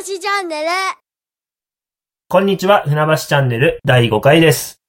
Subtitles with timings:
[0.00, 0.68] 橋チャンネル。
[2.30, 4.80] こんにちは、船橋チャンネル第5回です。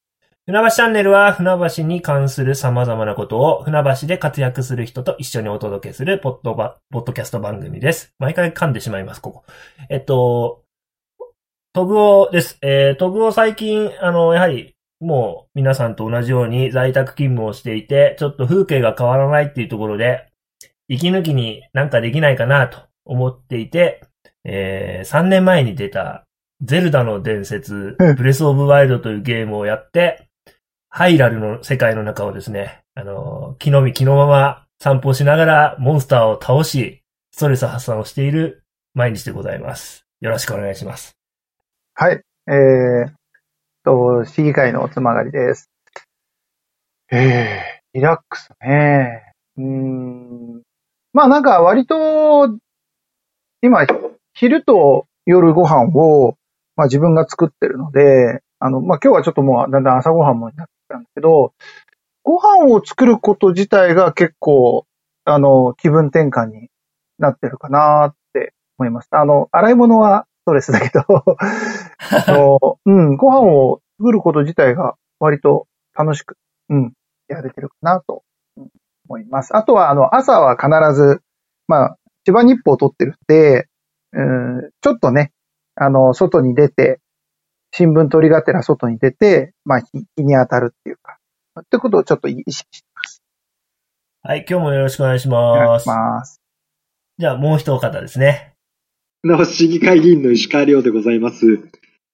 [0.46, 8.14] 船橋チャンネルは船橋に関する様々なことを船橋で活躍する人と一緒にお届けするポッドバ、ポッドキャスト番組です。
[8.18, 9.44] 毎回噛んでしまいます、ここ。
[9.90, 10.62] えっと、
[11.74, 12.56] トグオです。
[12.62, 20.30] えー、トグオ最近、あの、やはり、もう皆さんと同じように在宅勤務をしていて、ちょっと風景が変わらないっていうところで、
[20.88, 24.06] 息抜きになんかできないかなと思っていて、
[24.44, 26.24] えー、3年前に出た
[26.62, 30.28] ゼルダの伝説、うんブレスオブワイルドというゲームをやって、
[30.88, 37.02] ハイラルの世界の中をですね、あのー、気のみ気のまま散歩しながらモンスターを倒し、
[37.32, 38.62] ストレス発散をしている
[38.94, 40.04] 毎日でございます。
[40.20, 41.16] よろしくお願いします。
[41.94, 42.22] はい。
[42.46, 43.12] えー、
[43.84, 45.70] と、市議会のつまがりです。
[47.10, 49.34] えー、リラックスね。
[49.56, 50.62] うーん。
[51.12, 52.58] まあなんか割と、
[53.62, 53.84] 今、
[54.34, 56.36] 昼と夜ご飯を、
[56.76, 61.52] まあ自分が作ってるので、あの、まあ今日はちょっともうだんだん朝ご飯もになってきたんだけど、
[62.22, 64.86] ご飯を作ること自体が結構、
[65.24, 66.68] あの、気分転換に
[67.18, 69.08] なってるかなって思います。
[69.10, 71.04] あの、洗い物はストレスだけど、
[72.26, 76.36] あのうん、ご飯を作ること自体が割と楽しく、
[76.68, 76.92] うん、
[77.28, 78.22] やれてるかなと
[79.08, 79.56] 思います。
[79.56, 81.22] あとは、あの、朝は必ず、
[81.68, 83.68] まあ、千葉日報を撮ってるんで、
[84.12, 85.32] うん、ちょっとね、
[85.74, 87.00] あの、外に出て、
[87.72, 91.18] 新聞取りがてら外に出て、まあ、日日に当たるっていうか、
[91.60, 93.22] ってことをちょっと意識してます。
[94.22, 96.18] はい、今日もよろしくお願いしお願いします。
[96.18, 96.40] ます。
[97.18, 98.54] じゃあもう一方ですね。
[99.22, 101.46] 船橋市議会議員の石川亮でございます。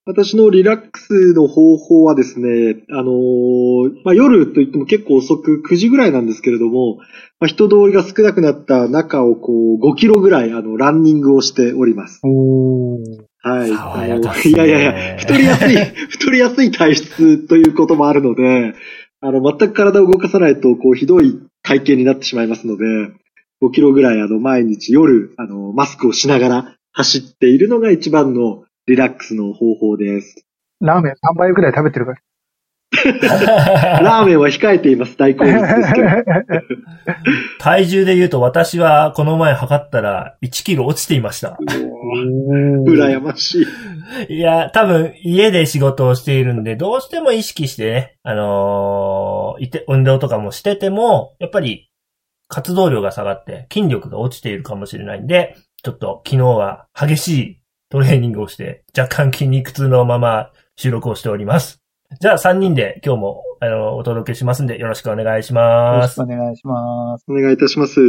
[0.08, 12.22] 私のリラックスの方法はですね、あのーまあ、夜といっても結構遅く9時ぐらいなんですけれども、まあ、人通りが少なくなった中をこう5キロぐらいあのランニングをしております。
[13.42, 13.68] はい。
[13.68, 15.76] 爽やねのいやいやいや、太りやすい、
[16.08, 18.72] 太りやすい体質ということもあるので、
[19.20, 22.84] あの、全く体を動かさないと、こう、ひどい体型になってしまいますので、
[23.60, 30.46] 5キロぐらい、あの、毎日夜、あの、マスクをしながら走っているのが一番のリラックスの方法です。
[30.80, 32.18] ラーメン3杯ぐらい食べてるから。
[34.00, 36.08] ラーメンは控えています、大好物ですけど。
[37.58, 41.58] 体重で言うと私はこの前測ったら1キロ落ちていました。
[42.86, 43.66] 羨まし
[44.28, 44.36] い。
[44.36, 51.90] いや、多分家で仕事をしているんで、どうしても意識してね、あのーいて、運動とかもしてても、やっぱり
[52.48, 57.60] 活動量が下がって筋力が落ちているかもしれないんで、ちょっと昨日は激しい
[57.90, 61.80] トレーニングをして、若干筋肉痛のまま収録をしております。
[62.20, 66.22] じゃあ3人で今日も、あの、お届けしますんでよろしくお願いしよろますしく。
[66.22, 67.24] お願いします。
[67.28, 68.00] お願いいたします。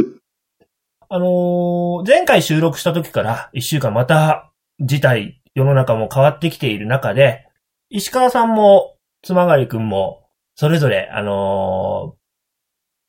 [1.08, 7.46] あのー前回収録した時から一週間また事態、世の中も変わってきている中で、
[7.88, 10.22] 石川さんも、つまがりくんも、
[10.54, 12.20] それぞれ、あのー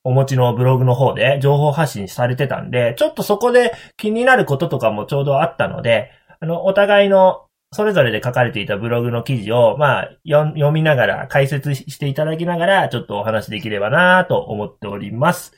[0.04, 6.10] お持ちのブログの方で情報発信されてたんで、ちょっとそこで気になることとかもちょうどあったので、
[6.42, 15.54] あの、お互いのそれぞれで書かれていたブログの記事を、まあ、読みながら、解説していただきながら、ちょっとお話できればなと思っております。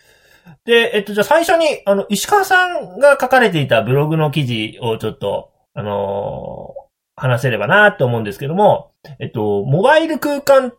[0.65, 6.83] で、えっと、じゃあ最初に、あの、石川さんが書かれていたブログの記事をちょっと、あのー
[7.15, 10.73] 話せればなと思うんですけども、えっと、モバイル空間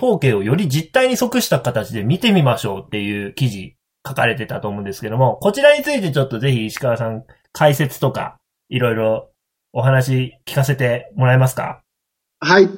[0.00, 3.74] 統計をより実態に即した形で見てみましょうっていう記事
[4.06, 8.36] 書かれてたと思うんですけども、こちらについてちょっとぜひ石川さん解説とか、
[8.68, 9.30] いろいろ
[9.78, 11.84] お話聞かせてもらえますか？
[12.40, 12.68] はい。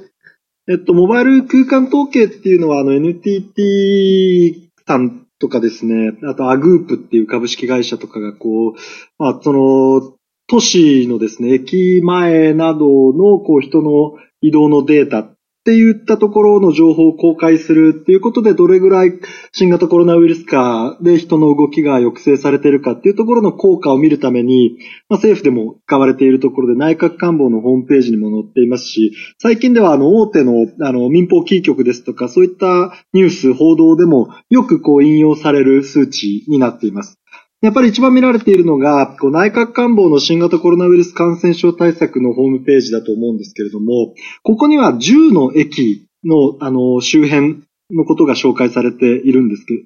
[0.68, 8.72] えっと、モバイル空間統計っていうのは、あの、NTT さんとかですね、あと、アグープっていう株式会社とかが、こう、
[9.16, 10.12] まあ、その、
[10.46, 15.26] 都市のですね、駅前などの、こう、人の移動のデータ
[15.60, 19.12] っていったところの情報を公開するっていうことで、どれぐらい
[19.52, 24.78] 新型コロナウイルス化で人の動きが抑制されているかっていうところの効果を見るために、
[25.10, 37.19] まあ、政府でも使われているところで内閣官房のホームページにも載っていますし、最近ではあの大手のあの民放キー局ですとかそういったニュース、報道でもよくこう引用される数値になっています。
[37.62, 49.80] やっぱり一番見られているのが、こう内閣官房の新型コロナウイルス感染症対策のホームページだと思うんですけれども、ここには10の駅のあの周辺のことが紹介されているんですけど、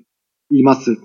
[0.51, 0.97] います。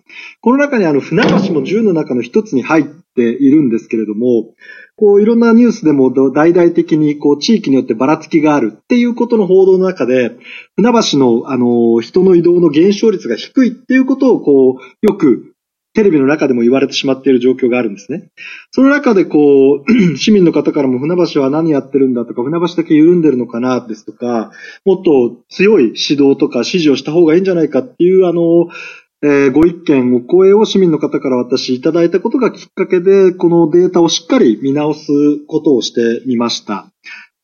[0.42, 2.84] この中にあの船橋も10の中の一つに入っ
[3.16, 4.54] ているんですけれども、
[4.96, 10.38] こういろんなニュースでも大々的にこう地域によってばらつきがあるっていうことの報道の中で、
[10.76, 15.49] 船橋のあの人の移動の減少率が低いっていうことをこうよく
[15.94, 18.30] テレビの中でも言われてしまっている状況があるんですね。
[18.72, 19.86] その中でこう、
[20.18, 22.26] 市民の方からも船橋は何やってるんだ？
[22.26, 23.82] とか、船橋だけ緩んでるのかな？
[23.82, 24.52] ですとか、
[24.86, 27.80] もっと強い指導とか指示をした方がいいんじゃないか？
[27.80, 28.70] っていうあの、
[29.22, 35.10] えー、ご意見、お声を市民の方から私いただいたことがきっかけで、このデータをしっかり見直す
[35.48, 36.90] ことをしてみました。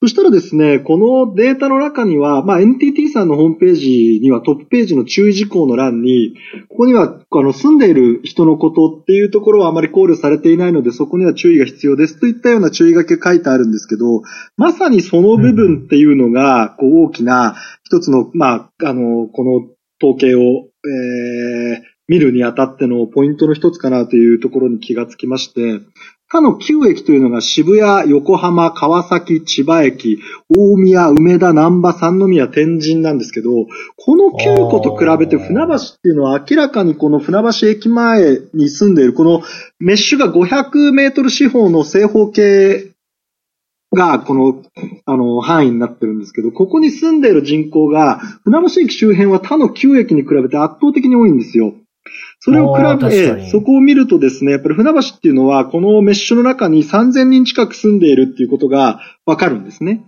[0.01, 6.35] そしたらですね、このデータの中には、まあ、NTT さんのホームページにはトップページの注意事項の欄に、
[6.69, 14.21] ここにはあの住んでいる人のことっていうところはあまり考慮されていないので、そこには注意が必要ですといったような注意書きが書いてあるんですけど、
[14.57, 19.67] まさにその部分っていうのが、こう大きな一つの、まあ、あの、この
[20.01, 25.81] 統計をえー、見るにあたってのポイントの一つかなというところに気がつきまして、
[26.27, 30.19] 他の9駅というのが渋谷、横浜、川崎、千葉駅、
[30.55, 33.49] 大宮、梅田、南波、三宮、天神なんですけど、
[33.95, 39.43] この9個と比べて船橋っていうのは明らかにこの船橋駅前に住んでいるこの
[39.79, 42.95] メッシュが500メートル四方の正方形
[43.93, 44.63] が、この、
[45.05, 51.73] あの、範囲になってるんですけど、ここに住んでいる人口が、船橋駅周辺は他の9駅に比べて圧倒的に多いんですよ。
[52.45, 60.05] それを比べて、そこを見るとですね、やっぱり船橋っていうのは、このメッシュの中に3000人近く住んでいるっていうことがわかるんですね。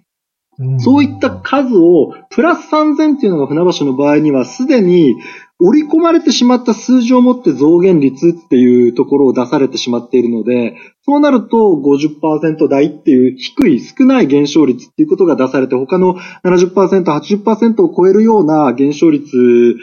[0.77, 5.15] そういった数を、プラス3000っていうのが船橋の場合には、すでに
[5.59, 19.77] 織り込まれてしまった数字をもって増減率っていうところを出されてしまっているので、そうなると50%台っていう低い少ない減少率っていうことが出されて、他の70%、80%を超えるような減少率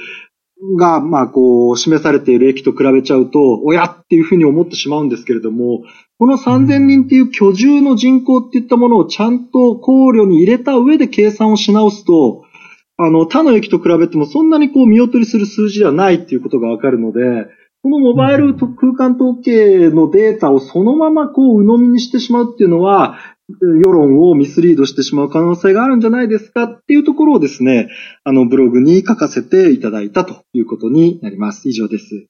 [0.78, 5.82] が、まあ、こう、示されている駅と比べちゃうと、おやっていうふうに思ってしまうんですけれども、
[6.18, 12.44] この3000人っていう居住の人口っていったものをちゃんと考慮に入れた上で計算をし直すと、
[12.96, 17.20] あの、他の駅と比べてもそんなにこう見劣りする数字ではないっていうことがわかるので、
[17.82, 27.88] このモバイル空間統計のデータをそのままこう鵜呑みにしてしまうっていうのは、世論をミスリードしてしまう可能性があるんじゃないですかっていうところをですね、
[28.24, 31.68] あのブログに書かせていただいたということになります。
[31.68, 32.26] 以上です。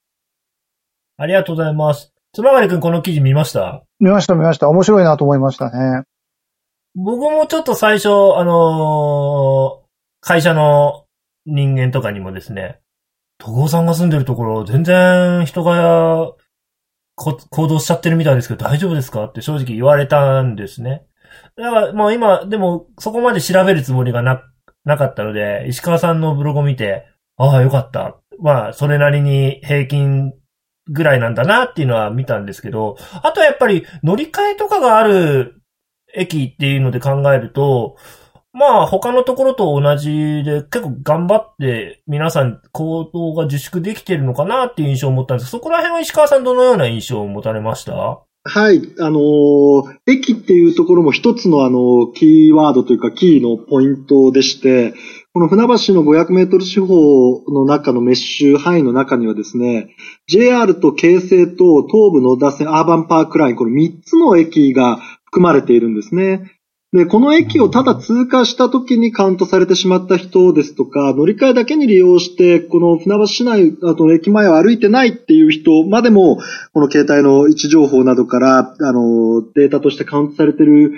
[1.17, 2.13] ありがとうございます。
[2.33, 3.83] つまがりくんこの記事見ました？
[3.99, 4.67] 見ました見ました。
[4.67, 6.03] 面白いなと思いましたね。
[6.95, 9.85] 僕もちょっと最初、あのー
[10.27, 11.05] 会社の
[11.45, 12.79] 人間とかにもですね、
[13.37, 16.33] 戸さんが住んでるところ、全然人が
[17.15, 19.25] 行動しちゃってるみたいですけど大丈夫ですか？
[19.25, 21.05] って正直言われたんですね。
[21.57, 24.43] だからもう今、でもそこまで調べるつもりがな、
[24.83, 27.05] なかったので、石川さんのブログを見て、
[27.37, 28.17] ああ、よかった。
[28.39, 30.33] まあ、それなりに平均
[30.89, 35.61] ぐらいなんだなっていうのは見たんですけど、あとはやっぱり乗り換えとかがある
[36.13, 37.97] 駅っていうので考えると、
[38.57, 48.21] まあ他のところと同じで結構頑張って皆さん行動が自粛できてるのかなっていう印象を持ったんですそこら辺は石川さんどのような印象を持たれました？
[48.47, 48.79] はい。
[48.99, 54.93] あのー、駅っていうところも一つのあの、キーワードというかキーのポイントでして、
[55.33, 59.95] この船橋の500メートル四方の中のメッシュ範囲の中にはですね、
[60.27, 66.51] JR と京成と東武野田線アーバンパークライン、この3つの駅が含まれているんですね。
[66.93, 76.37] で、この駅をただ通過した時にカウントされてしまった人ですとか、乗り換えだけに利用して、この船橋市内、あと駅前を歩いてないっていう人までも、
[76.73, 80.93] この携帯の位置情報などから、あの、データとしてカウントされてる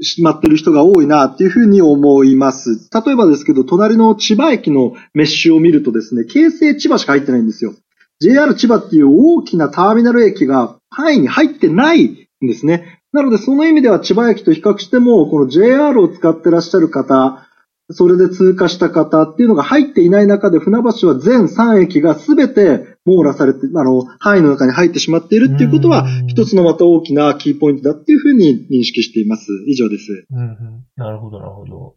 [0.00, 2.88] しまってる人が多いなっていうふうに思います。
[2.92, 7.74] 例えばですけど、隣の千葉駅のメッシュを見るとですね、京成千葉しか入ってないんですよ。
[8.20, 12.97] JR 千葉っていう大きなターミナル駅が範囲に入ってないんですね。
[13.12, 17.46] なので、その意味では千葉駅と比較しても、この JR を使ってらっしゃる方、
[17.90, 29.46] それで通過した方っていうのが入っていない中で、船橋は全3駅が全て網羅されて、あの、範囲の中に入ってしまっているっていうことは、一つのまた大きなキーポイントだっていうふうに認識しています。
[29.66, 30.26] 以上です。
[30.30, 31.94] うん、うん、なるほど、なるほど。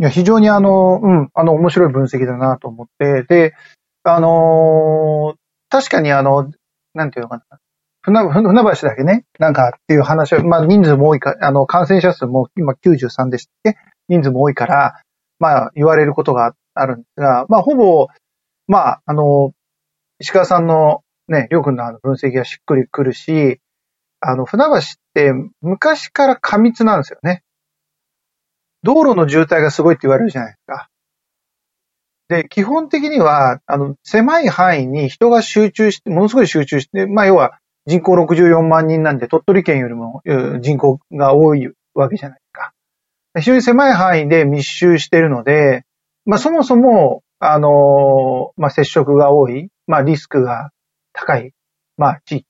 [0.00, 3.54] いや、非常にあの、うん、あの、面白い分析だなと思って、で、
[4.02, 5.38] あのー、
[5.70, 6.50] 確かにあの、
[6.94, 7.58] なんていうのかな、
[8.04, 13.78] 船、船橋だけね、なんかっていう話は、まあ人数も多いか、あの、感染者数も今93でしたっけ？
[14.08, 15.00] 人数も多いから、
[15.38, 18.08] まあ言われることがあるんですが、まあほぼ、
[18.66, 19.52] まあ、あの、
[20.18, 23.60] 石川さんのね、りょうくんのあの分析がしっくりくるし、
[24.20, 24.80] あの、船橋っ
[25.14, 25.32] て
[25.62, 27.42] 昔から過密なんですよね。
[28.82, 30.88] 道路の渋滞がすごいって言われるじゃないですか。
[32.28, 40.22] で、基本的には、あの、狭い範囲に人が集中して、ものすごい集中して、まあ、要は、人口64万人なんで、鳥取県よりも
[40.60, 42.72] 人口が多いわけじゃないか。
[43.38, 45.84] 非常に狭い範囲で密集しているので、
[46.24, 49.68] まあそもそも、あの、まあ接触が多い。
[49.86, 50.70] まあリスクが
[51.12, 51.52] 高い、
[51.96, 52.46] まあ地域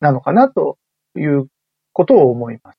[0.00, 0.78] なのかなと
[1.16, 1.46] いう
[1.92, 2.78] ことを思います。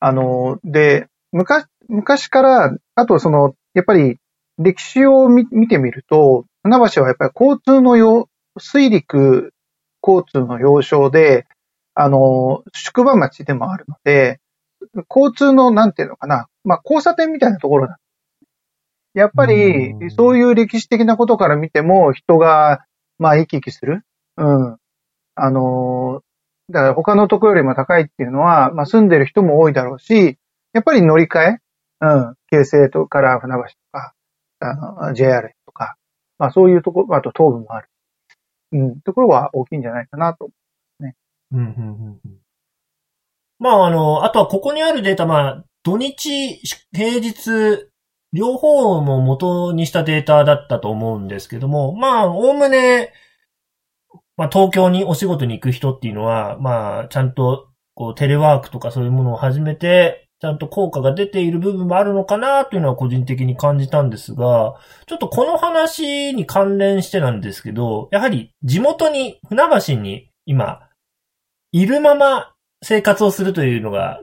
[0.00, 4.18] あの、で、昔、昔から、あとその、やっぱり
[4.58, 9.52] 歴史を見てみると、船橋はやっぱり交通の要、水陸
[10.06, 11.46] 交通の要衝で、
[11.94, 14.40] あの、宿場町でもあるので、
[15.08, 17.98] 交通の、なんていうのかな、まあ、交差点みたいなところだ。
[19.14, 22.84] やっぱり、そういう歴史的なことから見ても、人が、
[23.18, 24.02] まあ、行き来する。
[24.36, 24.76] うん。
[25.34, 26.22] あの、
[26.70, 30.36] だから他のところよりも高いっていうのは、まあ、住んでる人も多いだろうし、
[30.72, 31.58] やっぱり乗り換え、
[32.00, 34.14] うん、京成とから船橋とか、
[34.60, 34.74] あ
[35.08, 35.96] の、JR とか、
[36.38, 37.88] まあそういうところ、あと東部もある。
[38.72, 41.16] うん、ところは大きいんじゃないかなと思いますね。
[41.52, 42.38] うん、うん、うん。
[43.58, 46.60] まああの、あとはここにあるデータ、まあ、土日、
[46.92, 47.88] 平日、
[48.32, 53.12] 両方も元にしたデータだったと思うんですけども、まあ、おおむね、
[54.36, 64.74] まあ、東京にお仕事に行く人っていうのは、まあ、ちゃんと、こう、テレワークとかそういうものを始めて、ちゃんと効果が出ている部分もあるのかなというのは個人的に感じたんですが、
[65.06, 70.80] ちょっとこの話に関連してなんですけど、やはり地元に、船橋に今、
[71.72, 74.20] いるまま生活をするというのが、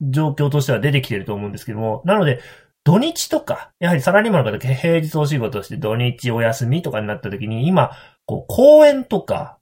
[0.00, 2.40] 状況としては出てきていると思うんですけども、なので、
[2.84, 7.90] 土日とか、やはりサラリーマンの方平日お仕事して土日お休みとかになった時に、今、
[8.24, 9.58] こう、公園とか、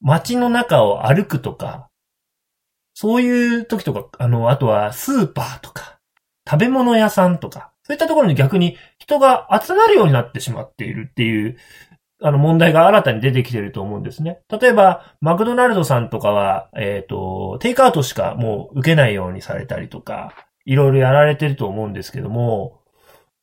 [0.00, 1.88] 街の中を歩くとか、
[3.02, 5.98] そういう時とか、あの、あとはスーパーとか、
[6.48, 11.56] 食べ物屋さんとか、そういったところに逆に人が集まるようになってしまっているっていう、
[12.22, 14.42] あの問題が新たに出てきてると思うんですね。
[14.48, 20.32] 例えば、マクドナルドさんとかは、えっ、ー、と、テイクアウトしかもう受けないようにされたりとか、
[20.64, 22.82] いろいろやられてると思うんですけども、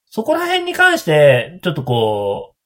[0.06, 2.59] そこら辺に関して、ちょっとこう、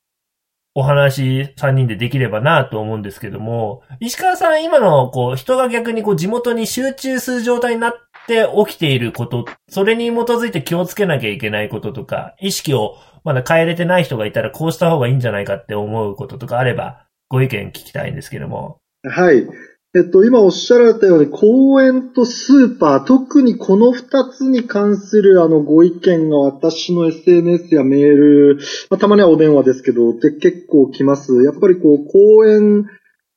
[0.75, 7.94] お話三人でできればなと思うんですけども、石川さん今のこう人が逆にこう地元に集中する状態になっ
[8.27, 18.77] て起きていること、それに基づいて気をつけなきゃいけないこととか、意識をまだ変えれてない人がいたらこうした方がいいんじゃないかって思うこととかあれば、ご意見聞きたいんですけども。
[19.03, 19.48] はい。
[19.96, 28.58] えっと、今おっしゃられたように、公園とスーパー、特にこの二つに関するあのご意見が私の SNS やメール、
[28.90, 31.44] まあ、たまにはお電話ですけど、で結構来ます。
[31.44, 32.88] やっぱりこう、公園、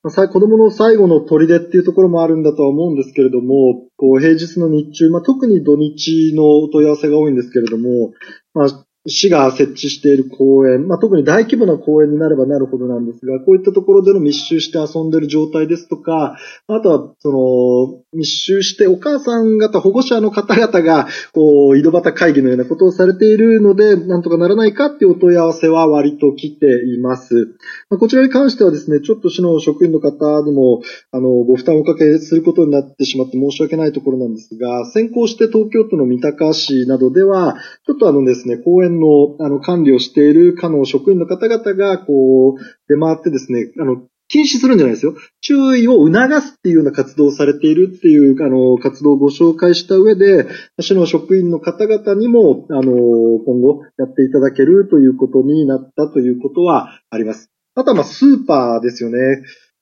[0.01, 8.13] 子供の最後の砦っていうところもあるんだとは思うんですけれども、こう、平日の日中、まあ、特に土日のお問い合わせが多いんですけれども、
[8.55, 16.37] まあ、市が設置している公園、まあ、特に大規模な公園になればなるほどなんですが、こういったところでの密集して遊んでる状態ですとか、
[16.67, 27.57] あとは、その、密集してお母さん方、保護者の方々が、こう、井戸端会議のようなことをされているので、なんとかならないかっていうお問い合わせは割と来ています。
[27.89, 45.15] まあ、こちらに関してはですね、ちょっと市の職員の方にも、あの、ご負担をおかけすることになってしまって申し訳ないところなんですが、先行して東京都の三鷹市などでは、ちょっとあのですね、公園の、あの、管理をしている課の職員の方々が、こう、出回ってですね、あの、禁止するんじゃないですよ。
[45.41, 50.47] 注意を促すっていうような活動をされているっていう、あの、活動をご紹介した上で、
[50.81, 57.49] 市の職員の方々にも、あの、今後やっていただけるということになったということはあります。
[57.75, 59.17] あとは、ま、スーパーですよね。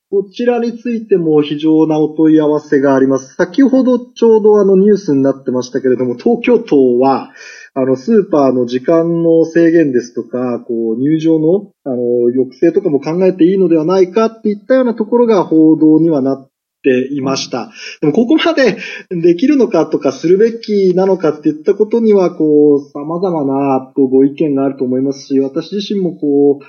[0.08, 3.34] こちらについても非常なお問い合わせがあります。
[3.34, 7.32] 先ほどちょうどあのニュースになってましたけれども、東京都は、
[7.78, 11.96] あの、スーパーの時間の制限ですとか、こう、入場の、あの、
[12.32, 16.50] 抑制とかも考えていいのではないかっていったようなところが報道にはなっ
[16.82, 17.70] ていました。
[18.00, 18.78] でも、ここまで
[19.10, 26.64] できるのかとか、するべきなのかっていったことには、こう、様々な、こう、ご意見があると思いますし、私自身もこう、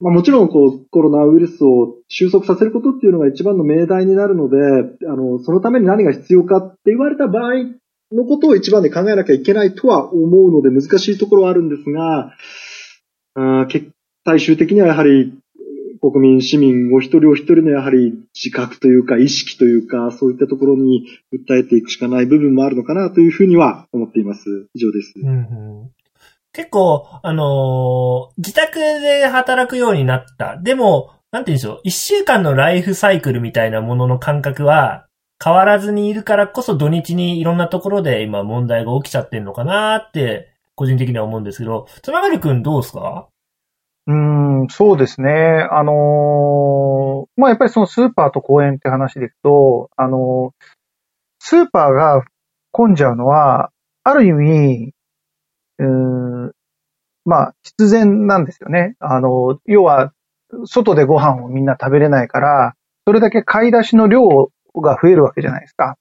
[0.00, 4.58] まあもちろんこうコロナウイルスを収束させることっていうのが一番の命題になるので、
[5.08, 7.52] あの、そのために何が必要かって言われた場合
[8.14, 12.32] のことを一番で考えなきゃいけないとは思うので難しいところはあるんですが、
[13.34, 13.66] あ
[14.26, 15.32] 最終的にはやはり
[16.00, 24.68] 国民、市民お一人お一人のやはり自覚というか意識というか、そういったところに訴えていくしかない部分もあるのかなというふうには思っています。
[24.74, 25.14] 以上です。
[25.16, 25.90] うんうん、
[26.52, 30.58] 結構、あのー、自宅で働くようになった。
[30.58, 31.80] でも、なんて言うんでしょう。
[31.84, 35.03] 一週間のライフサイクルみたいなものの感覚は、
[35.44, 43.28] 変わらずにいるからこそ土日にいろんなところで今問題が起きちゃってんのかなって、個人的には思うんですけど、つながりくんどうですか？
[44.06, 45.68] うん、そうですね。
[45.70, 50.64] あのー、まあ、やっぱりそのスーパーと公園って話でいくと、あのー、
[51.40, 52.24] スーパーが
[52.70, 53.70] 混んじゃうのは、
[54.02, 54.92] ある意味、
[55.78, 56.52] うん、
[57.24, 58.96] まあ、必然なんですよね。
[58.98, 60.12] あの、要は、
[60.66, 62.74] 外でご飯をみんな食べれないから、
[63.06, 65.96] それだけ買い出しの量をが増えるわけじゃないですか。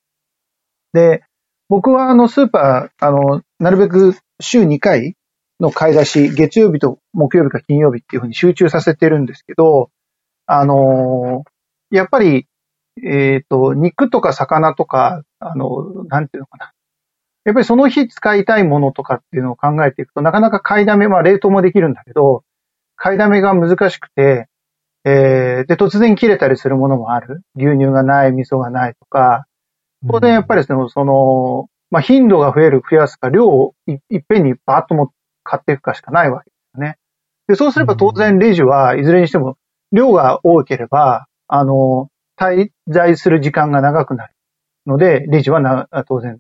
[0.94, 1.24] で、
[1.70, 5.15] 僕はあのスーパー、あの、なるべく週2回
[5.60, 9.89] の買い出し、月曜日と木曜日か金曜日っていうふうに集中させてるんですけど、
[10.46, 11.44] あの
[11.89, 12.48] やっぱり、
[13.03, 16.74] えっ、と、肉とか魚とか、あの、なんていうのかな。
[17.46, 22.44] やっぱりその日使いたいものとかっていうのを考えていくと、なかなか買いだめ、まあ冷凍もできるんだけど、
[22.96, 24.48] 買いだめが難しくて、
[25.05, 27.41] えーで、突然切れたりするものもある。
[27.55, 29.45] 牛乳がない、味噌がないとか、
[30.10, 35.12] 当然やっぱりその、その、まあ、頻度が増える、増やすか、量をいいっぺんにバーッとも
[35.43, 36.98] 買っていくかしかないわけですよね。
[37.48, 39.57] で、そうすれば当然レジはいずれにしても
[39.91, 44.33] 量が多ければ、あの、滞在する時間が長くなる
[44.88, 46.38] ので、レジはな当然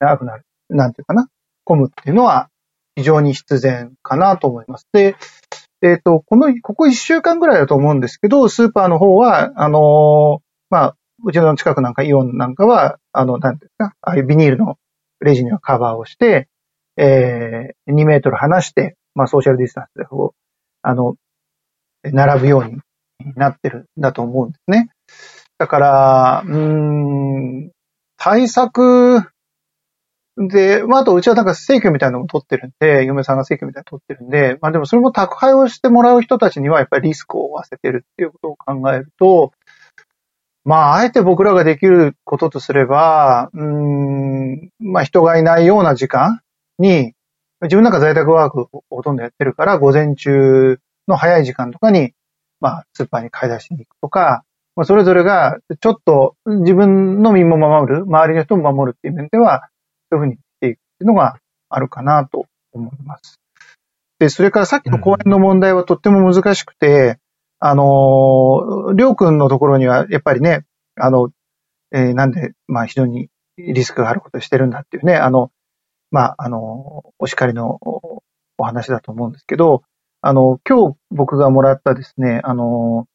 [0.00, 0.44] 長くなる。
[0.68, 1.28] なんていうかな。
[1.64, 2.48] 混むっていうのは
[2.96, 4.86] 非常に必然かなと思います。
[4.92, 5.16] で、
[5.86, 14.78] えっ、と、この、ここ1週間ぐらいだと思うんですけど、スーパーの方は、あのまあ、うちの近くなんかイオンなんかは、あの、なんていうか、ああいうビニールの
[15.20, 16.48] レジにはカバーをして、
[16.96, 20.06] えー、2メートル離して、まあ、ソーシャルディスタンスで、
[20.82, 21.14] あの、
[22.02, 22.80] 並ぶように
[23.36, 24.90] なってるんだと思うんですね。
[25.58, 27.70] だから、うん、
[28.16, 29.22] 対策
[30.36, 39.52] で、まあ、あとうちはなんか正規みたいなのも取ってるんで、嫁さんが正規みたいなの取ってるんで、まあでもそれも宅配をしてもらう人たちにはやっぱりリスクを負わせてるっていうことを考えると、
[40.64, 46.40] まあ、あえて僕らができることとすれば、うん、まあ人がいないような時間
[46.78, 47.14] に、
[47.62, 50.78] 自分なんか在宅ワークをほとんどやってるから、午前中
[51.08, 52.12] の早い時間とかに、
[52.60, 59.68] まあ、スーパーに買い出しに行くとか、まあ、それぞれがちょっと自分の身も守る、周りの人も守るっていう面では、
[60.10, 61.36] そういうふうにしていくっていうのが
[61.68, 63.40] あるかなと思います。
[64.18, 67.18] で、それからさっきの公園の問題はとっても難しくて、
[67.58, 70.64] あの、りょうくんのところにはやっぱりね、
[70.96, 71.30] あの、
[71.92, 75.50] えーなんで、まあ非常にリスクがあることをしてるんだっていうね、あの、
[76.10, 78.22] まあ、あの、お叱りのお
[78.58, 79.82] お話だと思うんですけど、
[80.22, 83.06] あの、今日僕がもらったですね、あの、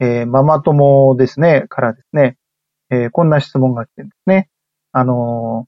[0.00, 2.36] えーママ友ですね、からですね、
[2.90, 4.48] えーこんな質問が来てるんですね。
[4.92, 5.66] あの、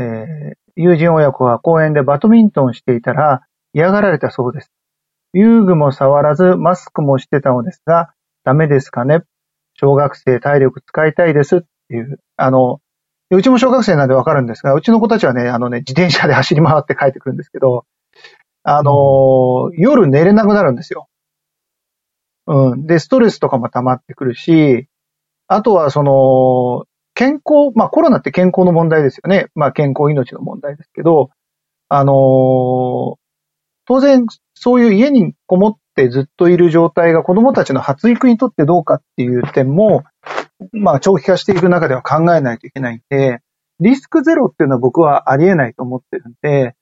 [0.00, 3.42] えー友人親子は公園でバドミントンしていたら
[3.74, 4.70] 嫌がられたそうです。
[5.34, 9.22] 遊具も触らずマスクもしてたのですが、ダメですかね
[9.74, 12.80] 小学生体力使いたいですっていう、あの、
[13.30, 17.84] うちも小学生なんでわかるんですが、うちの子たちはね、あのね、自転車で走り回って帰ってくるんですけど、
[18.62, 21.08] あの、夜寝れなくなるんですよ。
[22.46, 22.86] うん。
[22.86, 24.88] で、ストレスとかも溜まってくるし、
[25.46, 26.86] あとはその、
[27.20, 29.48] 健康、まあコロナって健康の問題ですよね。
[29.54, 31.28] まあ健康命の問題ですけど、
[31.90, 33.18] あの
[33.84, 40.04] 当然そういう家にこもってずっといる状態が子供たちの発育にとってどうかっていう点も、
[40.72, 43.40] まあ長期化していく中では考えないといけないんで、
[43.80, 46.74] リスクゼロっていうのは僕はありえないと思ってるんで、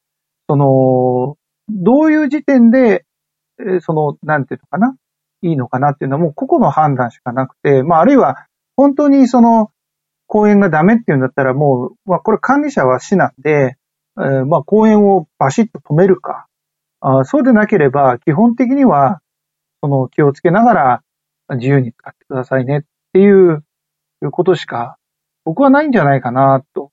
[0.49, 1.37] その、
[1.69, 3.05] どういう時点で、
[3.81, 4.95] その、なんていうのかな、
[5.43, 8.47] いいのかなっていうのはもう個々の判断しかなくて、まああるいは
[8.77, 9.73] 本当にその、
[10.29, 13.77] 公園がダメっていうんだったらもう、まあこれ管理者は市なんで、
[14.17, 16.47] えーまあ公園をバシッと止めるか、
[17.01, 19.21] あーそうでなければ基本的には、
[19.83, 21.03] その気をつけながら
[21.57, 23.65] 自由に使ってくださいねっていう
[24.31, 24.99] ことしか
[25.45, 26.91] 僕はないんじゃないかなと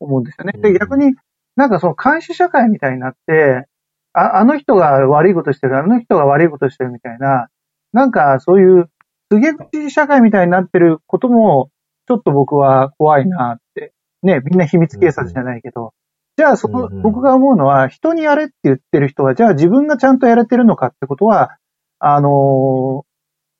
[0.00, 0.52] 思うんですよね。
[0.60, 1.14] で、うん逆に
[1.56, 3.66] なんかその監視社会みたいになって、
[4.12, 7.48] ああの人が悪いことしてる、あの人が悪いことしてるみたいな、
[7.92, 8.90] なんかそういう
[9.30, 11.70] 告げ口社会みたいになってることも、
[12.06, 13.92] ちょっと僕は怖いなって。
[14.22, 15.92] ね、みんな秘密警察じゃないけど。
[16.36, 21.56] じゃあそこうんうん、僕が思うのは、人にやれって言ってる人は、じゃあ自分がちゃんとやれてるのかってことは、
[22.00, 23.04] あの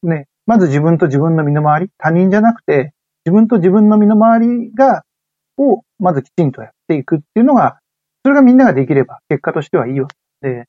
[0.05, 2.93] ーね、まず自分と自分の身の回り、他人じゃなくて、
[3.25, 5.05] 自分と自分の身の回りが、
[5.57, 7.79] を、まずきちんとやっていくっていうのが、
[8.25, 10.09] それがみんなができれば、結果としてはいいわ
[10.43, 10.65] けで、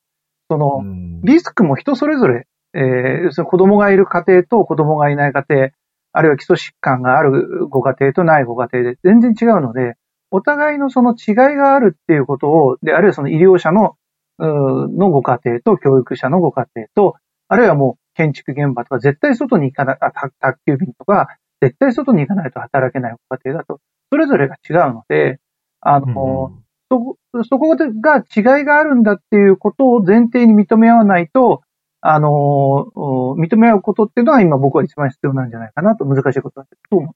[0.49, 1.21] その、うん。
[1.23, 5.69] リスクも人それぞれ、えー子供がいる家庭と子供がいない家庭、
[6.17, 9.95] あるいは基礎疾患があるご家庭とないご家庭で全然違うので、
[10.31, 13.95] お互いのその違いがあるっていうことを、で、あるいはその医療者の、
[14.39, 17.15] のご家庭と教育者のご家庭と、
[17.47, 21.27] あるいはもう建築現場とか絶対外に行かない、あ、宅宅急便とか、
[21.61, 25.39] 絶対外に行かないと働けないご家庭だと、それぞれが違うので、
[25.81, 27.17] あの、うんそこ、
[27.49, 31.61] そこが違いがあるんだっていうことを前提に認め合わないと、
[32.07, 37.11] あの、お認め合うことっていうのは今僕は一番必要なんじゃないかなと、難しいことだと思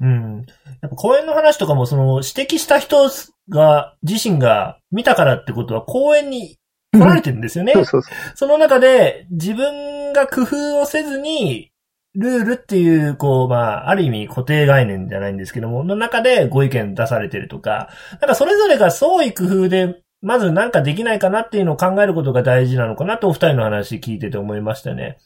[0.00, 0.04] う。
[0.04, 0.46] うん。
[0.80, 3.08] やっぱ公園の話とかも、その、指摘した人
[3.48, 6.58] が、自身が見たからってことは、公園に
[6.92, 7.72] 来られてるんですよね。
[7.72, 8.14] そうそうそう。
[8.34, 11.70] その中で自分が工夫をせずに、
[12.14, 17.88] ルールっていう、こう、まあ、ある意味固定概念じゃないんですけども、の中でご意見出されてるとか、
[18.20, 25.18] なんかそれぞれが創意工夫で、まずなんかできないかなっていうのを考えることが大事なのかなとお二人の話聞いてて思いましたね。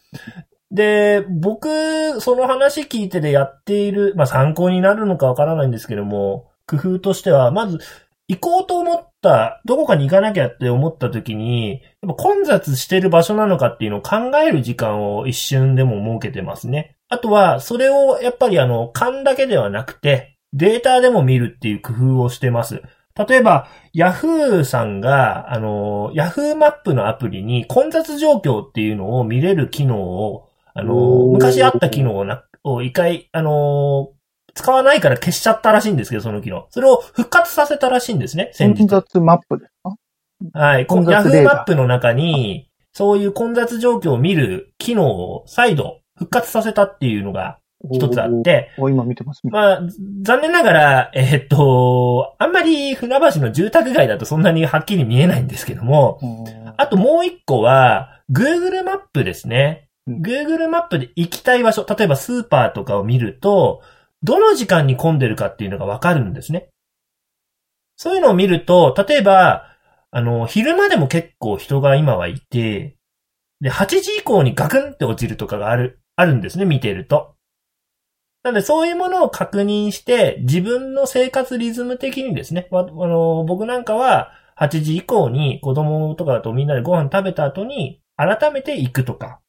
[0.70, 7.78] で、僕、その話聞いてでやっている、まあ参考になるのかわからないんですけども、工夫としては、まず、
[8.28, 16.96] 行こうと思った、どこかに行かなきゃって思った時に、やっぱ混雑してる場所なのかっていうのを考える時間を一瞬でも設けてますね。
[17.08, 22.82] あとは、それをやっぱりあの、勘だけではなくて、データでも見るっていう工夫をしてます。
[23.16, 30.94] 例えば、Yahoo さんが、あの、Yahoo マップのアプリに混雑状況っていうのを見れる機能を、あの、
[31.32, 34.10] 昔あった機能をな、を一回、あの、
[34.54, 36.66] 使わないから消しちゃったらしいんですけど、その機能。
[36.70, 38.88] それを復活させたらしいんですね、先日混。
[38.88, 39.96] 雑マップですか？
[40.52, 40.86] はい。
[40.86, 47.58] 混ヤフー雑データマップの中に、そういう混雑状況を見る機能を再度復活させたっていうのが
[47.90, 49.42] 一つあって、今見てます。
[49.44, 49.80] まあ、
[50.22, 59.88] 残念ながら、えーっと、あんまり船橋の住宅街だとそんなにはっきり見えないんですけども、うんあともう一個は、Google マップですね。
[60.06, 63.82] うん Google マップで行きたい場所、例えばスーパーとかを見ると、
[64.22, 66.68] どの時間に混んでるかっていうのがわかるんですね。
[67.96, 69.64] そういうのを見ると、例えば、
[70.10, 72.96] あの、昼間でも結構人が今はいて、
[73.60, 77.35] で、8時以降にガクンって落ちるとかがある、あるんですね、見てると。
[78.46, 89.40] なので、そういうものを確認して、自分の生活リズム的にですね、あの、僕なんかは、8時以降に子供とかとみんなでご飯食べた後に、改めて行くとか。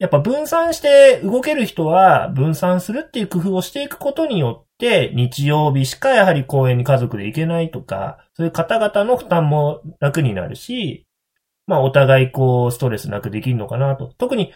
[0.00, 11.06] やっぱ分散して動ける人は分散するっていう工夫をしていくことによって、日曜日しかやはり公園に家族で行けないとか、そういう方々の負担も楽になるし、
[11.68, 14.12] まあお互いこうストレスなくできるのかなと。
[14.18, 14.52] 特に、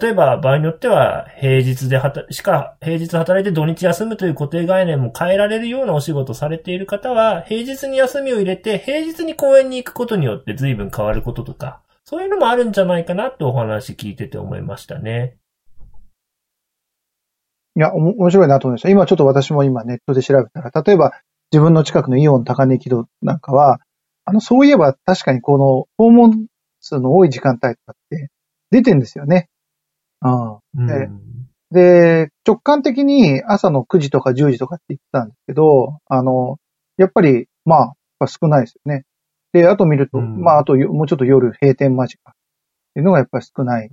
[0.00, 15.36] 例えば場合によっては平日で働、しか平日働いて土日休むという固定概念も変えられるようなお仕事されている方は、平日に休みを入れて、平日に公園に行くことによって随分変わることとか、そういうのもあるんじゃないかなってお話聞いてて思いましたね。
[17.76, 18.88] いや、面白いなと思いました。
[18.88, 21.12] 今ちょっと私も今ネットで調べたら、例えば
[21.52, 23.78] 自分の近くのイオン高値軌道なんかは、
[24.24, 26.46] あの、そういえば確かにこの訪問
[26.80, 28.30] 数の多い時間帯とかって
[28.70, 29.50] 出てるんですよね。
[30.22, 30.90] ああうん。
[30.90, 31.08] え
[31.72, 36.58] で、直感的に朝の9時とか10時とかって言ってたんですけど、あの、
[36.98, 39.04] やっぱり、まあ、やっぱ少ないですよね。
[39.52, 42.34] で、あと見ると、うんまあ、あとよもうちょっと夜閉店間近っ
[42.94, 43.90] ていうのがやっぱり少ない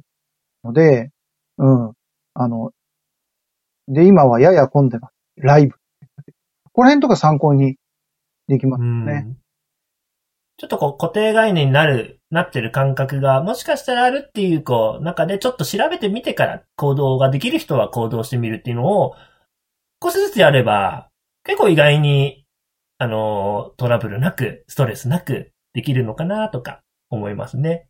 [0.63, 1.11] ので、
[1.57, 1.93] うん。
[2.33, 2.71] あの、
[3.87, 5.13] で、今はやや混んでます。
[5.37, 5.73] ライブ。
[5.73, 7.77] ここら辺とか参考に
[8.47, 9.23] できますよね。
[9.25, 9.37] うん
[10.59, 19.15] ちょっとこう固定概念になる、なってる感覚がもしかしたらあるっていうこう、中でちょっと調べてみてから行動ができる人は行動してみるっていうのを
[20.03, 21.09] 少しずつやれば
[21.43, 22.45] 結構意外に
[23.01, 27.87] あの、トラブルなく、ストレスなくできるのかなとか思いますね。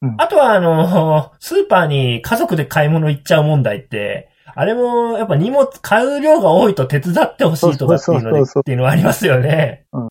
[0.00, 9.86] うんあとはあの、スーパーに家族で買い物行っちゃう問題って、あれもやっぱ荷物買う量が多いと手伝ってほしいとかっていうので、っていうのはありますよね。
[9.92, 10.08] うん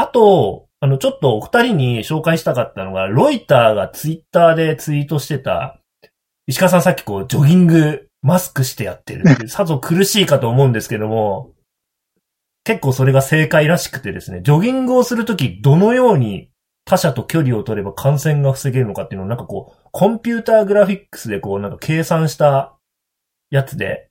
[0.00, 5.80] あと、あの、ちょっとお二人に紹介したかったのが、ロイターがツイッターでツイートしてた、
[6.46, 11.52] 石川さんさっきこう、ジョギング、マスクしてやってるっていう、 さぞ苦しいかと思うんですけども、
[12.64, 16.50] 結構それが正解らしくてですね、ジョギングをするとき、どのように
[16.84, 22.76] 他者と距離を取れば感染が防げるのかっていうのをなんかこう、コンピューターグラフィックスでこう、なんか計算した
[23.50, 24.10] やつで、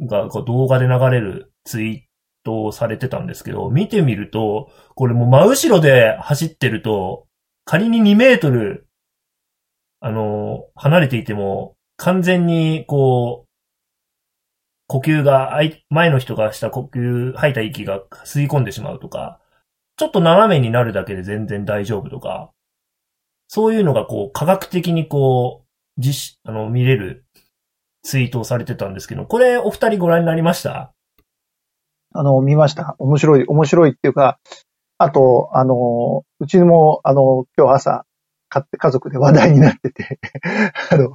[0.00, 2.09] が、こう動画で流れるツイー
[2.50, 7.26] トをされてたんですけど、見てみると、これもう真後ろで走ってると、
[7.64, 8.86] 仮に2メートル、
[10.00, 13.48] あの、離れていても、完全にこう、
[14.88, 15.60] 呼吸が、
[15.90, 19.40] 前の人がした呼吸、吐いた息が吸い込んでしまうとか、
[19.96, 22.50] ちょっと斜めになるだけで全然大丈夫とか、
[23.46, 27.24] そういうのがこう、科学的にこう、実、あの、見れる
[28.02, 30.92] ツイートをされてたんですけど、これお二人ご覧になりました？
[32.12, 32.96] あの、見ました。
[32.98, 34.38] 面白い、面白いっていうか、
[34.98, 38.04] あと、あの、うちも、あの、今日朝、
[38.48, 40.18] 買って家族で話題になってて、
[40.90, 41.12] あの、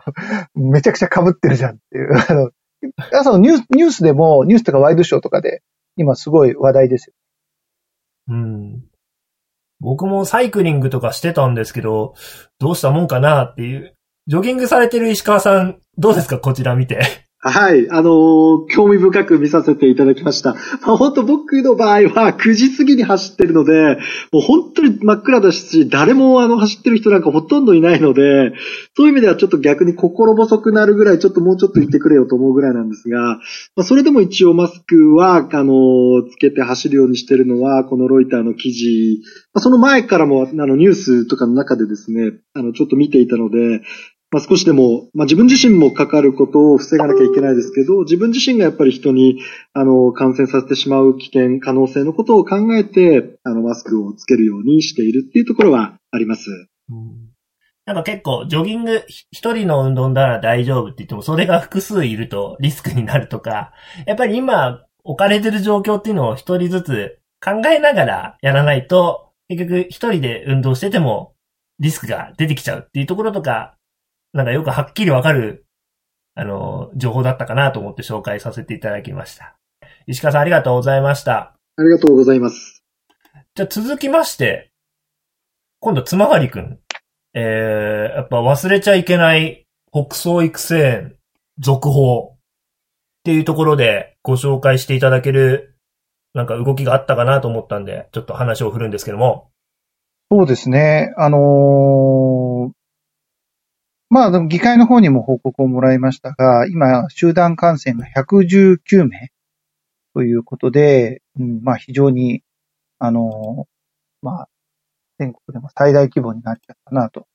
[0.56, 2.50] めちゃくちゃ被ってるじゃんっていう、あの、
[3.12, 5.62] 朝のニュース、ニュースでも、ニュースとかワイドショーとかで、
[5.98, 7.14] 今すごい話題ですよ。
[8.30, 8.84] うん。
[9.82, 12.16] 僕もサイクリングとかしてたんですけど、
[12.60, 13.96] どうしたもんかなっていう。
[14.28, 16.40] ジョギングされてる石川さん、どうですか？
[16.40, 17.25] こちら見て。
[17.48, 17.88] はい。
[17.92, 20.56] あのー興味深く見させていただきました。
[20.82, 23.98] まあ、本当僕の場合は9時過ぎに走ってるので、
[24.32, 28.54] もう本当に真っ暗だし、誰もあの走ってる人なんかほとんどいないので、
[28.98, 33.38] そういう意味ではちょっと逆に心細くなるぐらい、ちょっともうちょっといてくれよと思うぐらいなんですが、ま
[33.78, 39.20] あ、それでも一応マスクは、あのーつけて走るようにしてるのは、このロイターの記事、
[39.54, 43.82] まあ、その前からも、あの、ニュースとかの中でですね、あの、ちょっと見ていたので、
[44.36, 49.40] まあ、少しでも、まあ、自分自身もかかることを防がなきゃいけないですけど、自分自身がやっぱり人に、
[49.72, 56.50] あの、感染させてしまう危険、可能性のことを考えて、あの、マスクをつけるようにしているっていうところはあります。
[57.86, 63.72] なんか結構、ジョギング、一人の運動なら大丈夫って言っても、それが複数いるとリスクになるとか、
[64.06, 71.36] やっぱり今置かれてる状況っていうのを一人ずつ考えながらやらないと、結局一人で運動してても
[71.80, 73.78] リスクが出てきちゃうっていうところとか、
[74.36, 75.66] なんかよくはっきりわかる、
[76.34, 79.56] あの、情報だったかなと思って紹介させていただきました。
[80.08, 81.56] 石川さんありがとうございました。
[81.78, 82.84] ありがとうございます。
[83.56, 84.72] じゃあ続きまして、
[85.80, 86.80] 今度、つまがりくん。
[87.34, 91.16] えー、やっぱ忘れちゃいけない北総育成園
[91.60, 92.38] 続報っ
[93.24, 95.78] ていうところでご紹介していただける
[96.34, 99.50] なんか動きがあったかなと思ったんで、ちょっと話を振るんですけども。
[100.30, 101.14] そうですね。
[101.16, 102.85] あのー
[104.10, 109.32] まあ、でも議会の方にも報告をもらいましたが、今、集団感染が119名
[110.14, 112.44] ということで、うん、まあ、非常に、
[113.00, 113.68] あの
[114.22, 114.50] まあ、
[115.20, 117.28] 全国でも最大規模になっちゃったな、と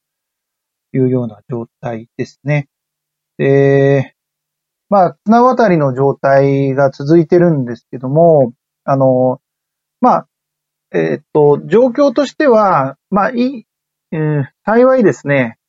[0.92, 2.68] いうような状態ですね。
[3.36, 4.14] で、
[4.88, 8.52] まあ、綱渡りの状態が続いてるんですけども、
[8.84, 9.40] あの
[10.00, 10.28] まあ、
[10.92, 13.66] えーっと、状況としては、まあ、いい、
[14.12, 15.59] えー幸いですね。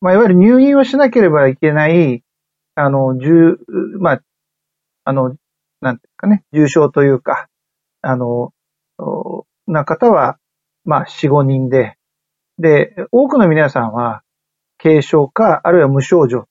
[0.00, 2.22] まあ、いわゆる入院をしなければいけない、
[2.74, 3.58] あの、重、
[3.98, 4.22] まあ、
[5.04, 5.36] あの、
[5.80, 7.48] なんていうかね、重症というか、
[8.02, 8.52] あの、
[9.66, 10.38] な方は、
[10.84, 11.96] まあ、4、5人で、
[12.58, 14.22] で、多くの皆さんは、
[14.78, 16.46] 軽症か、あるいは無症状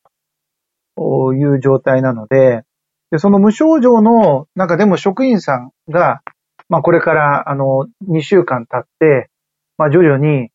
[0.95, 2.63] という状態なので、
[3.11, 6.21] で、その無症状の中でも職員さんが、
[6.67, 9.29] まあ、これから、あの、2週間経って、
[9.77, 10.51] まあ、徐々に、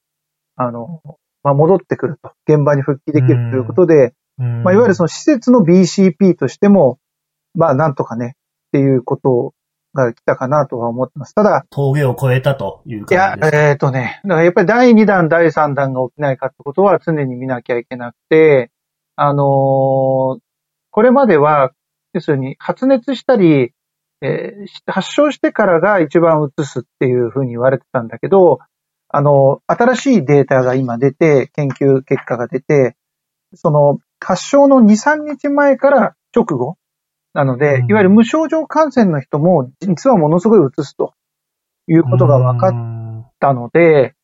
[0.55, 1.01] あの、
[1.45, 2.33] まあ、戻ってくると。
[2.49, 6.99] 現場に復帰できるということで、まあ、いわゆるその施設の BCP としても、
[7.55, 8.37] まあ、なんとかね、
[8.69, 9.55] っていうこと
[9.95, 11.35] が来たかなとは思ってます。
[11.35, 13.57] ただ、峠を越えたといういや感じ、です。
[13.57, 18.71] えっ、とね、だからやっぱり第2弾、第3弾が起きないかってことは常に見なきゃいけなくて、
[19.17, 20.41] あのー
[20.91, 21.73] これまでは、
[22.13, 23.73] 要するに発熱したり、
[24.23, 28.61] えーし発症してからが一番うつすっていうふうに言われてたんだけど、
[29.15, 32.97] あの、新しいデータが今出て、研究結果が出て、
[33.55, 36.77] その、発症の2、3日前から直後
[37.33, 41.13] なので、うんいわゆる無症状感染の人も実はものすごいうつすと
[41.89, 42.95] いうことが分かっ
[43.35, 44.15] ったので、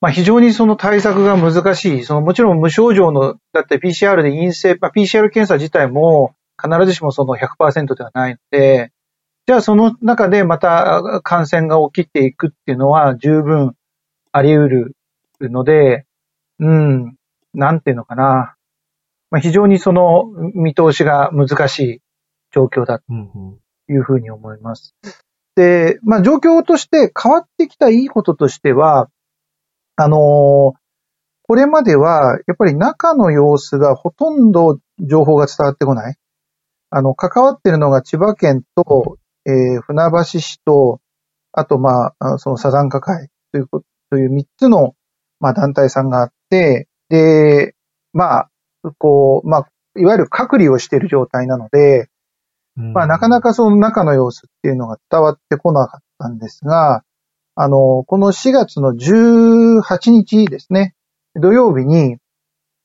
[0.00, 2.02] まあ非常にその対策が難しい。
[2.02, 8.92] そのもちろん無症状の、だって PCR で陰性、まあ PCR 検査自体も必ずしもその100%ではないので、
[9.46, 13.74] じゃあその中でまた感染が起きていくっていうのは十分
[14.32, 14.96] あり得る
[15.40, 16.06] ので、
[16.58, 17.16] うん、
[17.54, 18.56] なんていうのかな。
[19.30, 22.00] まあ非常にその見通しが難しい
[22.52, 24.94] 状況だうんうんいうふうに思います。
[25.56, 29.10] で、まあ状況として変わってきたいいこととしては、
[29.96, 30.82] あのー
[31.44, 36.16] これまでは、やっぱり中の様子がほとんど情報が伝わってこない。
[36.88, 41.00] あの、関わってるのが千葉県と、えー船橋市と、
[41.52, 44.94] あと、まあ、あそのサザンカ会ということ、という三つの、
[45.40, 47.74] まあ、団体さんがあって、で、
[48.12, 48.50] まあ、
[48.98, 52.08] こう、まあ、いわゆる隔離をしている状態なので、
[52.76, 57.04] まあ、なかなかその中の様子っていうのが伝わってこなかったんですが、
[57.54, 60.94] あの、この4月の18日ですね、
[61.34, 62.16] 土曜日に、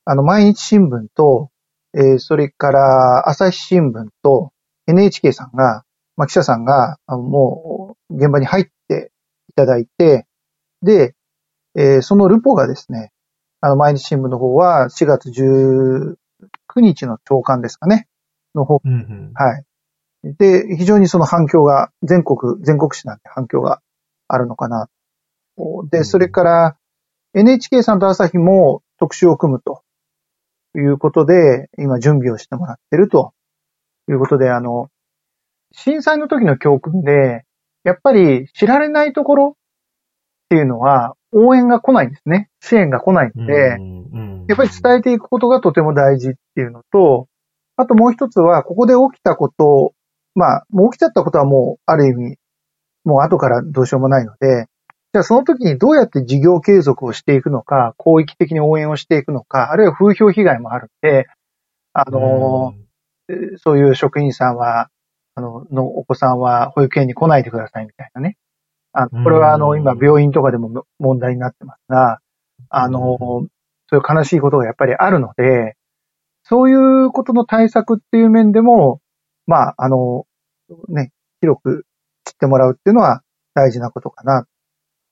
[0.04, 1.50] あの、毎日新聞と、
[1.94, 4.52] えーそれから朝日新聞と
[4.86, 5.84] NHK さんが、
[6.16, 9.10] まあ、記者さんが、もう、現場に入って
[9.48, 10.26] いただいて、
[10.82, 11.14] で、
[11.76, 13.12] えーそのルポがですね、
[13.60, 16.16] あの、毎日新聞の方は4月19
[16.76, 18.06] 日の朝刊ですかね、
[18.54, 19.64] の方うんうんはい。
[20.24, 23.80] で、非常にその反響が、全国、全国紙なんで反響が
[24.26, 24.88] あるのかな。
[25.56, 26.76] うんで、それから、
[27.34, 29.82] NHK さんと朝日も特集を組むと
[30.76, 33.32] いうことで、今準備をしてもらってると
[34.08, 34.88] いうことで、あの、
[35.72, 37.44] 震災の時の教訓で、
[37.84, 42.48] やっぱり知られないところっていうのは応援が来ないんですね。
[42.60, 47.28] 支援が来ないんで、うんうんやっぱり伝えていくことがとても大事っていうのと、
[47.76, 49.92] あともう一つは、ここで起きたこと、
[50.34, 52.36] まあ、もう起きちゃったことはもう、ある意味、
[53.04, 54.66] もう後からどうしようもないので、
[55.12, 61.26] じゃあその時にどうやって事業継続をしていくのか、広域的に応援をしていくのか、あるいは風評被害もあるんで、
[61.92, 62.88] あの、えー
[63.58, 64.88] そういう職員さんは、
[65.34, 68.38] あの、のお子さんは保育園に来ないでくださいみたいなね。
[68.98, 72.18] あのこれはあの、うん今病院とかでも問題になってますが、
[72.68, 73.16] あの、
[73.88, 75.76] そういう悲しいことがやっぱりあるので、
[76.42, 79.00] そういうことの対策っていう面でも、
[79.46, 80.26] まあ、あの、
[80.88, 81.84] ね、広く
[82.24, 83.22] 知ってもらうっていうのは
[83.54, 84.46] 大事なことかな、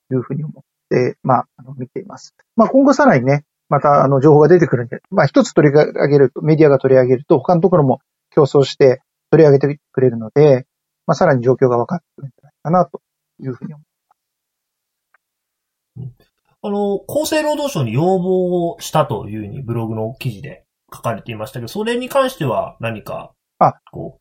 [0.09, 2.35] というふうに思って、まあ、あの見ています。
[2.57, 10.67] まあ、今後さらにね、また、あの、情報が出てくるんで、まあ、一つ取り上げると、メディアが取り上げると、他のところも競争して取り上げてくれるので、
[11.07, 13.01] まあ、さらに状況が分かってくるんじゃないかな、と
[13.43, 13.83] いうふうに思
[16.63, 24.19] あの、厚生労働省に要望をしたというふうにブログの記事で書かれていましたけど、それに関しては何か、あこ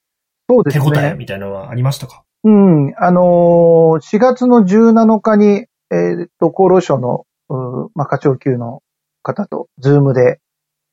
[0.49, 1.15] そうう、手応えですね。
[1.17, 2.23] みたいなのはありましたか？
[2.43, 8.81] うん、あのー4月の17日に、えーっと、厚労省の、うーまあ、課長級の
[9.23, 10.39] 方と、ズームで、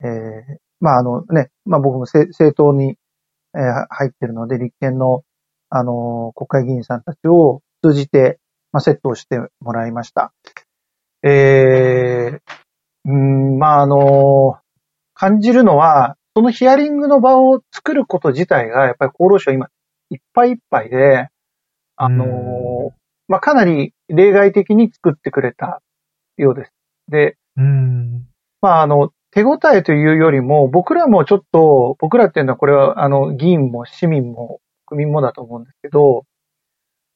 [0.02, 0.08] えー
[0.80, 2.96] まあ、あのね、まあ、僕もせ政党に、
[3.54, 5.22] えー入ってるので、立憲の、
[5.68, 8.38] あのー国会議員さんたちを通じて、
[8.73, 10.33] まあ、セットをしてもらいました。
[11.23, 12.40] えー、
[13.05, 14.62] うん、まあ、あのー
[15.14, 19.68] 感じるのは、そのヒアリングの場を作ること自体が、やっぱり厚労省今、
[20.11, 21.29] いっぱいいっぱいで、
[21.95, 22.90] あの
[23.29, 25.81] まあ、かなり例外的に作ってくれた
[26.37, 26.73] ようです。
[27.09, 28.27] で、うん。
[28.61, 36.25] まあ、あの、手応えというよりも、僕らもちょっと、僕らっていうのはこれは、あの、議員も市民も国民もだと思うんですけど、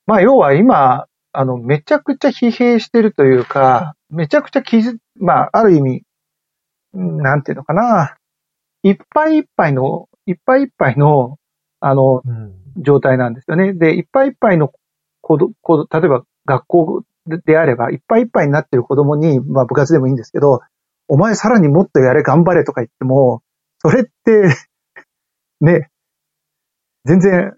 [0.06, 6.02] まあ、要は今、あの、めちゃくちゃ疲弊してるというか、めちゃくちゃ傷、まあ、ある意味、
[6.94, 8.16] うんなんていうのかな、
[8.82, 11.38] いっぱいいっぱいの、いっぱいいっぱいの、
[11.80, 12.66] あの、うん。
[12.82, 13.72] 状態なんですよね。
[13.72, 14.72] で、いっぱいいっぱいの
[15.20, 20.60] 子ど、子ど例えば学校でであれば、いっぱいいっぱいになってる子供に、まあ部活でもいいんですけど、
[21.08, 23.42] お前さらにもっとやれ、頑張れとか言っても、
[23.78, 24.54] それって、
[25.60, 25.88] ね、
[27.04, 27.56] 全然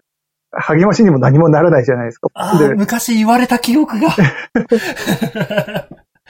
[0.51, 2.29] 励ましにも何もならないじゃないですか。
[2.75, 4.09] 昔言われた記憶が。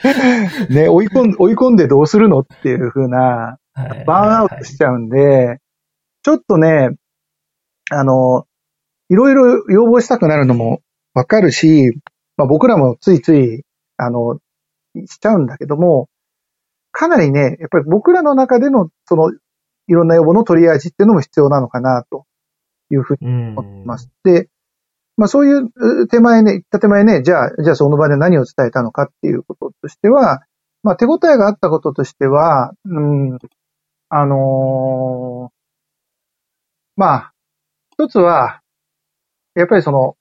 [0.70, 3.58] ね、追い込ん、追い込んでどうするのっていう風な、
[4.06, 5.58] バーンアウトしちゃうんで、
[6.22, 6.90] ちょっとね、
[7.90, 8.46] あの、
[9.08, 10.80] いろいろ要望したくなるのも
[11.14, 11.92] わかるし、
[12.36, 13.64] まあ、僕らもついつい、
[13.96, 14.38] あの、
[15.06, 16.08] しちゃうんだけども、
[16.92, 22.24] かなりね、やっぱり僕らの中での、その、いろんな要望の取り味っていうのも必要なのかな、と
[22.90, 23.48] いうふうにうん。
[23.58, 24.10] 思ってます。
[24.24, 24.48] で、
[25.16, 30.42] まあそういうう手前ね、言った手前ね、じゃあ、じゃあその場で何を伝えたのかっていうこととしては、
[30.82, 33.38] まあ手応えがあったこととしては、うん、
[34.08, 35.60] あのー
[36.96, 37.32] まあ、
[37.92, 38.60] 一つは、
[39.54, 40.16] やっぱりその、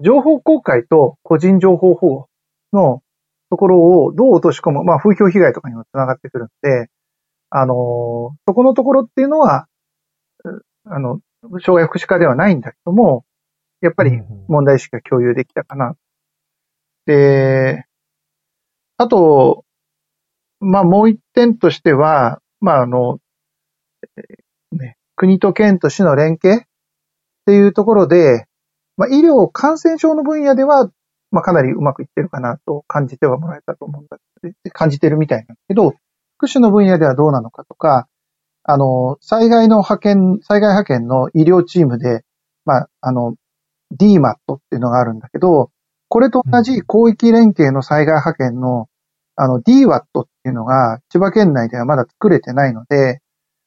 [0.00, 2.28] 情報公開と個人情報保護
[2.72, 3.02] の
[3.48, 6.88] ところをどう落とし込む、まあ風評被害とかにもつながってくるんで、
[7.50, 7.76] あのー
[8.46, 9.66] そこのところっていうのは、
[10.44, 11.20] うあの、
[11.60, 13.24] 障害福祉課ではないんだけども、
[13.80, 15.96] やっぱり問題意識が共有できたかな。
[17.06, 17.84] で、
[18.96, 19.64] あと、
[20.60, 23.18] まあもう一点としては、まああの、
[25.14, 26.66] 国と県と市の連携っ
[27.46, 28.46] ていうところで、
[28.96, 30.90] まあ医療感染症の分野では、
[31.30, 34.18] まあかなりうまくいってるかなと感じてはもらえたと思うんだ
[34.72, 35.94] 感じてるみたいなんだけど、
[36.38, 38.08] 福祉の分野ではどうなのかとか、
[38.68, 42.24] あの、災害の派遣、災害派遣の医療チームで、
[42.64, 43.36] まあ、あの、
[43.96, 45.70] DMAT っていうのがあるんだけど、
[46.08, 48.88] これと同じ広域連携の災害派遣の、
[49.36, 53.20] あの、DWAT っていうのが千葉県内ではまだ作れてないので、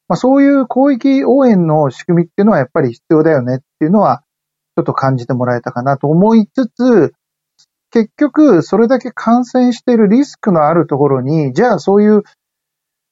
[0.10, 4.24] まあ、そういう広域応援の仕組みっていうのはやっぱり必要だよねっていうのは、
[4.76, 7.14] ちょっと感じてもらえたかなと思いつつ、
[7.92, 12.24] 結局、それだけ感染しているリスクのあるところに、じゃあそういう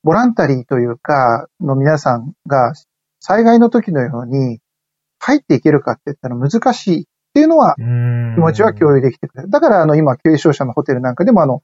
[0.04, 2.74] ボランタリーというか、の皆さんが
[3.20, 4.60] 災害の時のように
[5.20, 7.82] 入っていけるかって言ったら難しいっていうのは気
[8.36, 9.50] 気持ちは共有できてくれる。
[9.50, 11.62] だからあの今、軽症者のホテルなんかでもあの、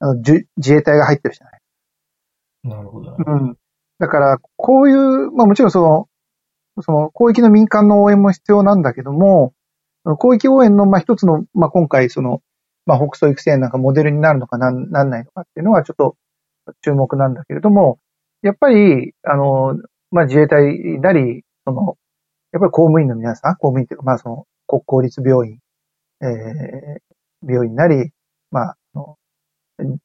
[0.00, 1.60] あの自自衛隊が入ってるじゃない。
[2.64, 3.16] なるほど。
[3.18, 3.56] うん。
[3.98, 6.08] だから、こういう、まあもちろんその、
[6.82, 9.52] その広域の民間の応援も必要なんだけども、
[10.18, 12.42] 広域応援のまあ一つの、まあ今回その、
[12.86, 16.16] まあ北総育成なんかモデルになるのかなんなんないのかっていうのはちょっと
[16.82, 17.98] 注目なんだけれども、
[18.42, 19.78] やっぱり、あの、
[20.10, 21.96] まあ自衛隊なり、その、
[22.52, 25.58] やっぱり公務員の皆さん、公務員っていうか、まあその、国公立病院、
[26.22, 28.10] えー、病院なり、
[28.50, 29.98] まあ、あの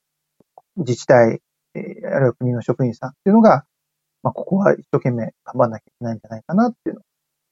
[0.78, 1.42] 自治体、
[1.76, 3.64] えーあるいは国の職員さんっていうのが、
[4.24, 7.04] まあ、ここは一生懸命頑張んなきゃいけないんじゃないかなっていうのを、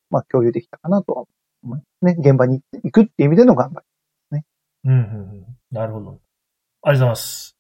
[0.10, 1.24] まあ、共有できたかなとは
[1.64, 2.16] 思いますね。
[2.20, 3.86] 現場に行くっていう意味での頑張り。
[4.86, 5.02] うん、うん、う
[5.36, 5.46] ん。
[5.72, 6.06] なるほど。
[6.08, 6.20] ありがと
[6.82, 7.57] うございます。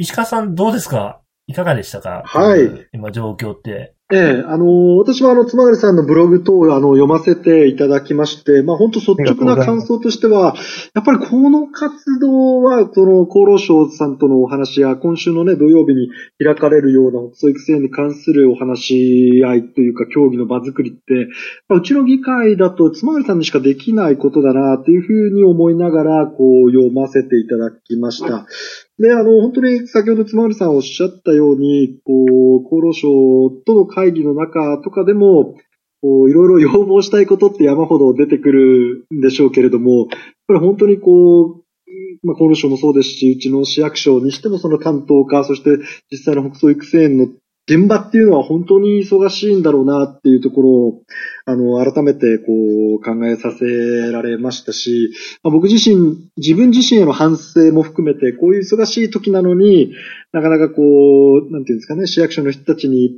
[0.00, 1.20] 石川さんどうですか？
[1.46, 2.22] いかがでしたか？
[2.24, 2.88] はい。
[2.92, 3.94] 今状況って。
[4.12, 10.56] ええ、あの、私もあの、つまがりさんのブログ等をあの、読ませていただきまして、まあ本当率直な感想としては、
[10.94, 16.10] やっぱりこの活動は、その厚労省さんとのお話や、今週のね、土曜日に
[16.44, 21.28] 開かれるような北総育成に関するお話し合いというか、協議の場作りって、
[21.68, 28.46] まあうちの議会だとつまがりさんにしかできないことだな、っていうふうに思いながら、こう、読ませていただきました。
[29.00, 32.12] で、あの、本当に先ほどつまりさんおっしゃったように、こ
[32.62, 33.08] う、厚労省
[33.64, 35.54] との会会議の中とかでも、
[36.02, 40.08] こう、いろいろ要望したいことって山ほど出てくるんでしょうけれども、
[40.46, 41.64] これ本当にこう、
[42.22, 45.70] まあ、厚労省もそうですし、うちの市役所にしてもその担当課、そして
[46.10, 47.28] 実際の北総育成園の
[47.66, 51.02] 現場っていうのは本当に忙しいんだろうなっていうところを、
[51.44, 52.52] あの、改めてこ
[52.98, 59.92] う考えさせられましたし、まあ、僕自身、自分自身への反省も含めて、こういう忙しい時なのに、
[60.32, 60.82] なかなかこ
[61.48, 63.12] う、なんていうんですかね、市役所の人たちに、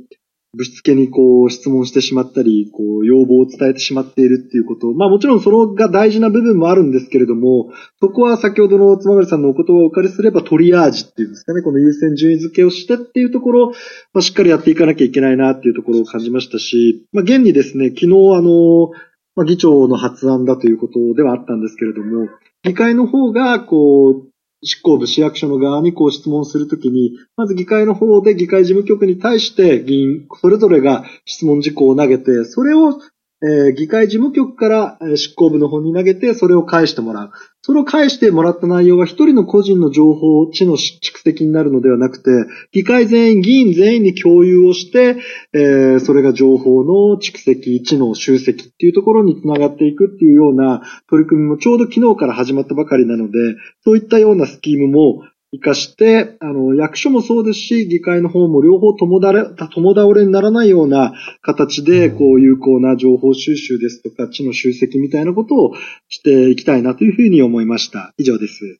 [0.55, 4.93] ぶしつけにこう質問してしまったり、こう要望を伝えてしまっているっていうこと。
[4.93, 13.71] まあもちろんそれが大事な部分もあるんですけれども、そこは先ほどのつまがりさんのお言葉をお借りすればトリアージっていうんですかね、この優先順位付けをしてっていうところ、
[14.13, 18.09] まあ、しっかりやっていかなきゃいけないなっていうところを感じましたし、まあ現にですね、昨日あ
[18.41, 18.91] の、
[19.35, 22.27] まあ議長の発案だということではあったんですけれども、
[22.63, 24.32] 議会の方がこう、
[24.65, 32.99] 執行部、市役所の側にこう質問するときに、まず議会の方で議会事務局に対して議員、それぞれが質問事項を投げて、それを、
[33.43, 37.31] えー議会事務局から執行部の方に投げて、それを返してもらう。
[37.61, 42.29] それを返してもらった内容は一人の個人の情報、知の蓄積になるのではなくて、
[42.71, 45.17] 議会全員、議員全員に共有をして、
[45.53, 53.37] えーそれが情報の蓄積、知の集積っていうところにつながっていくっていうような取り組みもちょうど昨日から始まったばかりなので、
[53.83, 55.23] そういったようなスキームも
[55.53, 59.43] 活かして、あの、役所もそうですし、議会の方も両方共倒れ、
[59.73, 65.73] 共倒れにならないような形で、うんこう、有効な情報収集ですとか、知の集積みたいなことを
[66.09, 68.13] していきたいなというふうに思いました。
[68.17, 68.79] 以上です。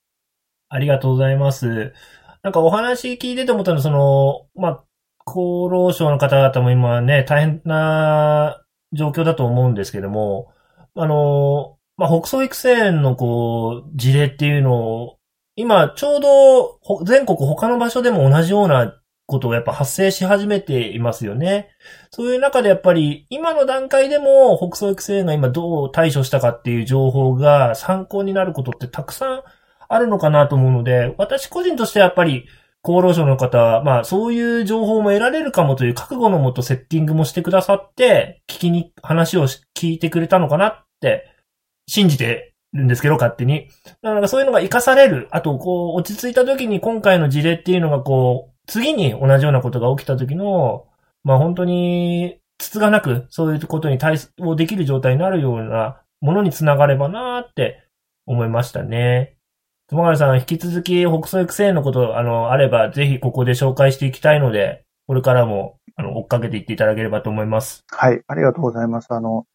[0.69, 1.93] ありがとうございます。
[2.41, 4.84] なんかお話聞いてて思ったのは、その、まあ、
[5.26, 5.38] 厚
[5.69, 8.63] 労省の方々も今ね、大変な
[8.93, 10.51] 状況だと思うんですけども、
[10.95, 15.17] あの、まあ、北総育成園のこう、事例っていうのを、
[15.55, 21.69] 今ちょうど全国他の場所でも同じようなことがやっぱ発生し始めていますよね。
[22.11, 29.43] そういう中でやっぱり今の段階でも北総育成が今どう対処したかっていう情報が参考になることってたくさん
[29.87, 32.45] あるのかなと思うので、私個人としてやっぱり
[32.83, 41.25] 厚労省の方は、まあそういう情報も得られるかもという覚悟のもとセッティングもしてくださって、聞きに、話を聞いてくれたのかなって
[41.87, 43.69] 信じてるんですけど、勝手に。
[44.01, 45.28] だからそういうのが活かされる。
[45.32, 50.88] あと、こう、落ち着いた時に今回の事例っていうのがこう、次に同じようなことが起きた時の、
[51.24, 57.84] まあ本当に、つつがなく、そういうことに対応できる状態になるようなものにつながればなーって
[58.26, 59.36] 思いましたね。
[59.89, 67.84] 友原さん、引き続き北総育成のこと、あの、あれば、ぜひここで紹介していきたいので、これからも、あの、追っかけていっていただければと思います。
[67.91, 69.11] はい、ありがとうございます。
[69.11, 69.45] あの、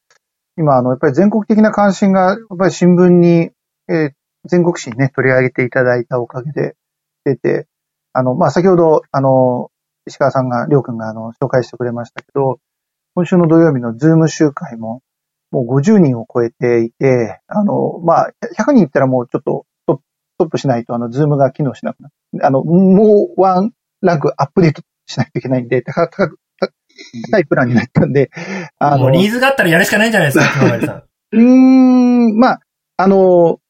[0.59, 3.51] 今、あの、やっぱり全国的な関心が、やっぱり新聞に、
[3.89, 4.13] えー
[4.45, 6.77] 全国紙にね、取り上げていただいたおかげで
[7.25, 7.67] 出て、
[8.13, 9.71] あの、まあ、先ほど、あの、
[10.07, 12.59] 石川さんが、りょうくんが、あの、紹介してくれましたけど、
[13.15, 15.03] 今週の土曜日のズーム集会も、
[15.51, 22.47] もう50人を超えていて、あの、まあ、100人いったらもうちょっとストップしないと、あの、ズームが機能しなくなる。
[22.47, 26.39] あの、もうワンランクアップデートしないといけないんで、高高く
[27.31, 28.31] 高いプランになったんで、
[28.79, 31.03] あの、もうニーズがあったらやるしかないんじゃないですか、 友原さん。
[31.33, 31.43] うー
[32.35, 32.61] ん、まあ、
[32.97, 33.61] あの、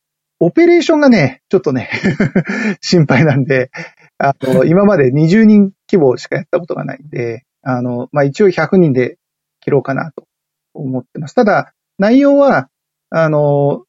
[0.40, 1.90] オペレーションがね、ちょっとね、
[2.80, 3.70] 心配なんで、
[4.18, 9.18] あの、 今まで20人規模しかやったことがないんで、あの、まあ一応100人で
[9.60, 10.24] 切ろうかなと
[10.74, 11.34] 思ってます。
[11.34, 12.68] ただ、内容は、
[13.10, 13.84] あの、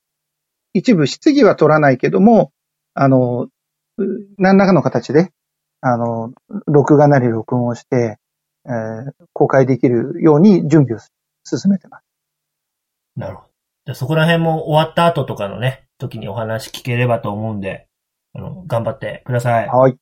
[0.73, 2.51] 一部質疑は取らないけども、
[2.93, 3.47] あの、
[3.97, 4.03] う
[4.37, 5.31] 何らかの形で、
[5.81, 6.33] あの、
[6.67, 8.17] 録画なり録音をして、
[8.65, 10.99] えー公開できるように準備を
[11.45, 12.03] 進めてます。
[13.15, 13.47] なるほど。
[13.85, 17.87] じゃあそこら辺も終わった後とかのね、時にお話聞ければと思うんで、
[18.33, 19.67] あの、頑張ってください。
[19.67, 19.97] はい。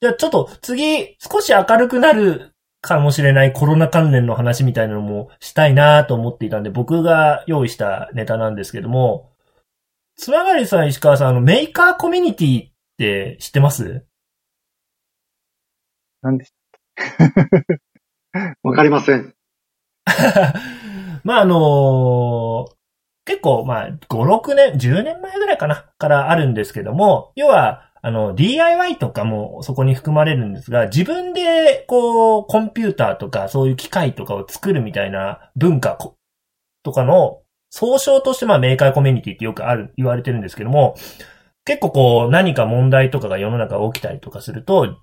[0.00, 9.32] じゃあちょっと次、少し明るくなるかもしれないコロナ関連の話みたいなのもしたいなと思っていたんで、僕が用意したネタなんですけども、
[10.16, 14.04] つながりさん、石川さん、あの、メーカーコミュニティって知ってます？
[16.20, 16.52] 何でし
[18.62, 19.34] わかりません。
[21.24, 22.72] まあ、あのー
[23.24, 35.96] 結構、まあ、5、6年、10年前ぐらいかなからあるんですけども、要は、あの、DIY とかもそこに含まれるんですが、自分で、こう、コンピューターとか、そういう機械とかを作るみたいな文化
[36.82, 40.96] とかの、総称としてまあメーカーコミュニティってよくある、言われてるんですけども、
[41.64, 44.98] 結構こう、何か問題とかが世の中起きたりとかすると、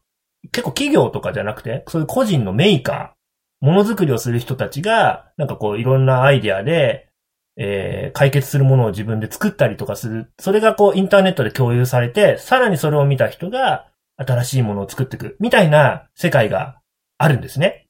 [0.52, 7.10] 結構企業とかじゃなくて、そういう個人のメーカー、ものづくりをする人たちが、なんかこう、いろんなアイデアで、
[7.58, 10.32] えー、解決するものを自分で作ったりとかする。
[10.40, 15.36] それがこうインターネットで共有されて、さらにそれを見た人が新しいものを作っていく。
[15.42, 16.80] みたいな世界が
[17.18, 17.86] あるんですね。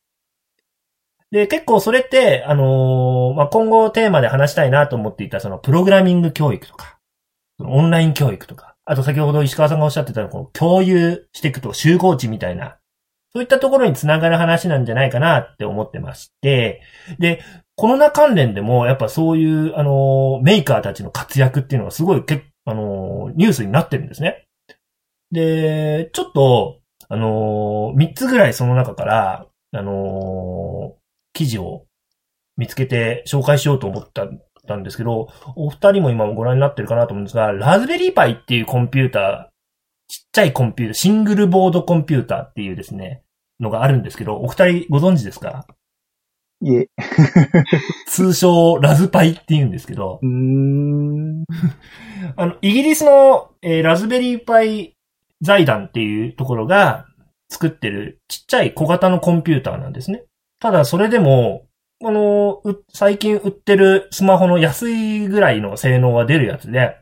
[1.32, 6.98] で、結構それって、あのー、まあ、今後テーマで話したいなと思っていたそのプログラミング教育とか、
[7.60, 12.78] オンライン教育とか、あと先ほど石川さんがおっしゃってたこの共有していくと集合値みたいな、
[13.32, 16.82] そういったところにつながる話なんじゃないかなって思ってまして、
[17.20, 17.44] で、
[17.76, 24.48] コロナ関連でも、やっぱそういう、あの、メーカーたちの活躍っていうのがすごい、けあの、ニュースになってるんですね。
[25.32, 26.80] で、ちょっと、
[27.10, 30.96] あの、3つぐらいその中から、あの、
[31.34, 31.86] 記事を
[32.58, 34.28] 見つけて紹介しようと思った
[34.70, 39.46] たんですけど、お二人も今もご覧になってるかなと思うんですが、ラズベリーパイっていうコンピューター、
[40.08, 43.24] ちっちゃいコンピューター、シングルボードコンピューターっていうですね、
[43.60, 45.66] のがあるんですけど、お二人ご存知ですか？
[46.62, 46.88] いえ。
[48.08, 50.20] 通称、ラズパイって言うんですけど。
[52.36, 54.96] あの、イギリスの、えー、ラズベリーパイ
[55.42, 57.06] 財団っていうところが
[57.50, 60.24] 作ってるちっちゃい小型のコンピューターなんですね。
[60.60, 61.64] ただそれでも、
[62.04, 62.62] あの、
[62.94, 66.98] 最近売ってるスマホの安いぐらいの性能が出るやつで、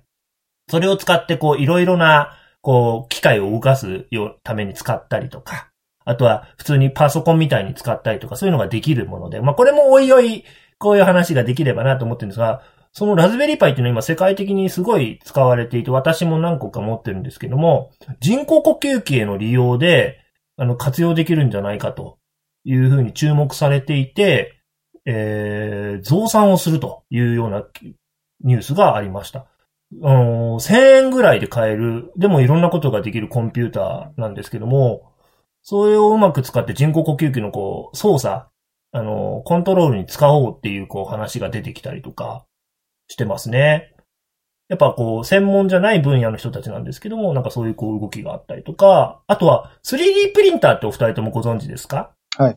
[0.69, 4.07] それを使ってこういろいろな、こう、機械を動かす
[4.43, 5.69] ために使ったりとか、
[6.03, 10.45] あとは普通にパソコンみたいに使ったりとかそういうのができるもので、まあこれもおいおい
[10.79, 12.61] こういう話ができればなと思ってるんですが、
[12.93, 17.91] そのラズベリーパイっていうのは今世界的にすごい使われていて、私も何個か持ってるんですけども、
[18.21, 20.19] 人工呼吸器への利用で、
[20.57, 22.17] あの、活用できるんじゃないかと
[22.63, 24.56] いうふうに注目されていて、
[25.09, 27.65] えー、増産をするというような
[28.43, 29.47] ニュースがありました。
[30.03, 35.13] あの、1000円ぐらいで買える、でもいろんなことができるコンピューターなんですけども、
[35.63, 38.47] それをうまく使って人工呼吸器のこう、操作、
[38.91, 42.45] あの、コントロールに使おうっていうこう話が出てきたりとか
[43.07, 43.93] してますね。
[44.67, 52.11] やっぱこう、専門じゃない分野の人たちなんですけども、なんかそういうこう動きがあったりとか、あとは 3D プリンターってお二人ともご存知ですか？
[52.37, 52.55] はい。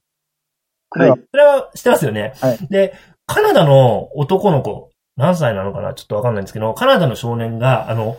[0.90, 1.20] はい。
[1.30, 2.34] それは知ってますよね。
[2.40, 2.94] はいで、
[3.26, 5.94] カナダの男の子、何歳なのかな？
[5.94, 8.16] ちょっとわかんないんですけど、カナダの少年が、あの、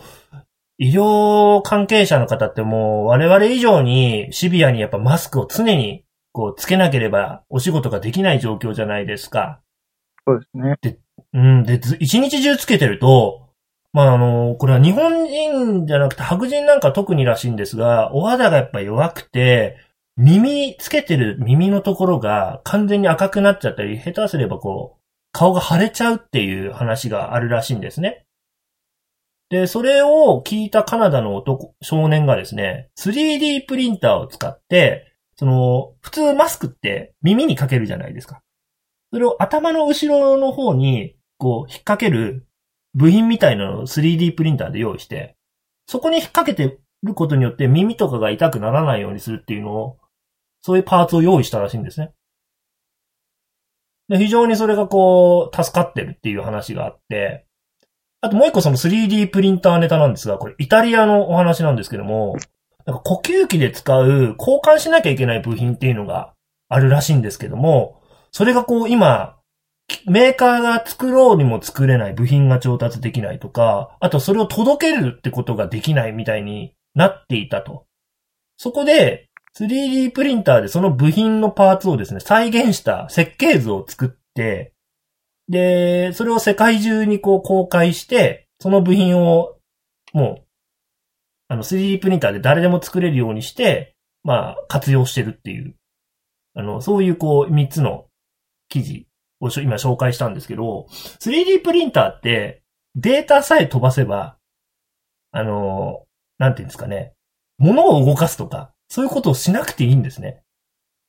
[0.78, 9.60] 医療関係者の方ってもう我々以上にシビアにやっぱマスクを常にこうつけなければお仕事ができない状況じゃないですか。
[10.26, 10.98] そうですね。
[11.34, 11.64] うん。
[11.64, 13.50] で、ず一日中つけてると、
[13.92, 19.76] まあ、あの、これは日本人じゃなくて白人なんか特にらしいんですが、お肌がやっぱ弱くて、
[20.16, 25.02] 耳つけてる耳のところが完全に赤くなっちゃったり、下手すればこう、
[25.32, 28.26] 顔が腫れちゃうっていう話があるらしいんですね。
[29.48, 38.42] で、それを聞いたカナダの男、少年がですね、3D プリンターを使って、その、普通マスクって耳にかけるじゃないですか。
[39.12, 42.46] それを頭の後ろの方に、こう、引っ掛ける
[42.94, 45.36] 部品みたいなのを 3D プリンターで用意して、
[45.86, 49.98] そこに引っ掛けてることによって耳とかが痛くならないようにするっていうのを、
[50.62, 52.12] そういうパーツを用意したらしいんですね。
[54.08, 57.46] で非常にそれがこう、助かってるっていう話があって、
[58.20, 62.36] あともう一個その 3D プリンターネタなんですが、これイタリアのお話なんですけども、
[62.84, 66.34] なんか呼吸器で使う交換しなきゃいけない部品っていうのが
[66.68, 68.00] あるらしいんですけども、
[68.30, 69.36] それがこう今、
[70.06, 77.86] メーカーが作ろうにも作れない部品が調達できないとか、あとそれを届けるってことができないみたいになっていたと。
[78.56, 84.72] そこで 3D プリンターでその部品のパーツをですね、再現した設計図を作って、
[85.48, 89.56] で、それを世界中にこう公開して、その部品を
[90.12, 90.44] もう、
[91.48, 95.74] あの 3D プリンターで誰でも作れるようにして、まあ活用してるっていう、
[96.54, 98.06] あの、そういうこう3つの
[98.68, 99.06] 記事
[99.40, 100.86] を今紹介したんですけど、
[101.20, 102.62] 3D プリンターって
[102.94, 104.38] データさえ飛ばせば、
[105.30, 106.04] あの、
[106.38, 107.14] なんていうんですかね、
[107.58, 110.42] 物を動かすとか、そういうことをしなくていいんですね。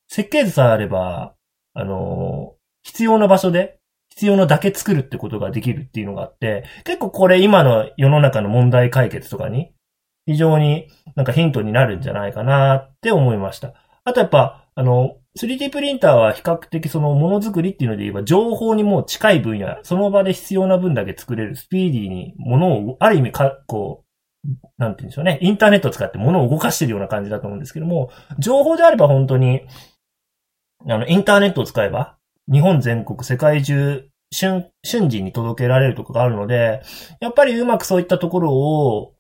[0.08, 1.34] 設計図さえあれば、
[1.74, 2.54] あの、
[2.84, 9.74] 必要な場所で、必要なだけ作るってことができるっていうのがあって、結構これ今の世の中の問題解決とかに、
[10.26, 13.74] 非常になんかヒントになるんじゃないかなって思いました。
[14.04, 24.03] あとやっぱ、あの、3D プリンターは比較的そのものづくりっていうので言えば情報にもう近い分野、その場で必要な分だけ作れるスピーディーにものを、ある意味か、こう、
[24.78, 25.40] なんて言うんでしょうね。
[25.42, 29.62] インターネットを使ってものを動かしてるような感じだと思うんですけども、情報であれば本当に、
[30.88, 32.18] あの、インターネットを使えば、
[32.52, 36.82] 日本全国、世界中、瞬、瞬時に届けられるとこがあるので、
[37.22, 39.14] やっぱりうまくそういったところを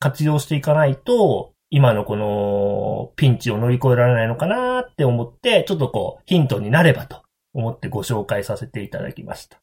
[0.00, 7.22] 活用していかないと、今のこのピンチを乗り越えられないのかなって思って、ちょっとこうヒントになればと
[7.52, 9.58] 思ってご紹介させていただきました。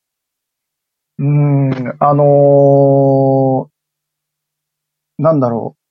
[1.20, 3.71] うーん、あのー、
[5.22, 5.82] なんだろう。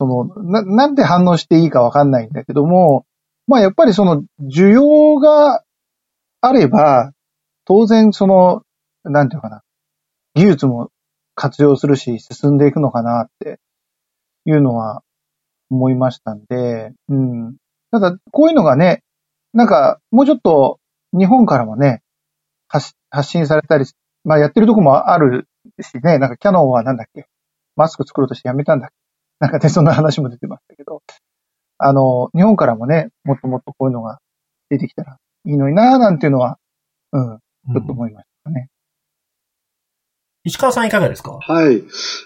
[0.00, 3.06] その、な、なんで反応していいかわかんないんだけども、
[3.46, 5.62] まあやっぱりその需要が
[6.40, 7.12] あれば、
[7.66, 8.62] 当然その、
[9.04, 9.62] なんていうかな、
[10.34, 10.90] 技術も
[11.34, 13.60] 活用するし進んでいくのかなって
[14.46, 15.02] いうのは
[15.70, 17.56] 思いましたんで、うん。
[17.90, 19.02] ただ、こういうのがね、
[19.52, 20.80] なんか、もうちょっと
[21.16, 22.02] 日本からもね、
[22.68, 23.84] 発信されたり、
[24.24, 25.46] まあやってるとこもある
[25.80, 27.26] しね、なんかキャノンはなんだっけ、
[27.76, 28.94] マスク作ろうとしてやめたんだっけ？
[29.40, 31.02] なんかね、そんな話も出てましたけど、
[31.78, 34.20] あの、日本からもね、もっともっとこういうのが
[34.70, 36.58] 出てきたらいいのになぁなんていうのは、
[37.12, 37.38] うん、
[37.74, 38.68] ちょっと思いましたね。
[40.44, 41.38] 石川さんいかがですか？
[41.40, 41.78] はい。
[41.78, 41.82] い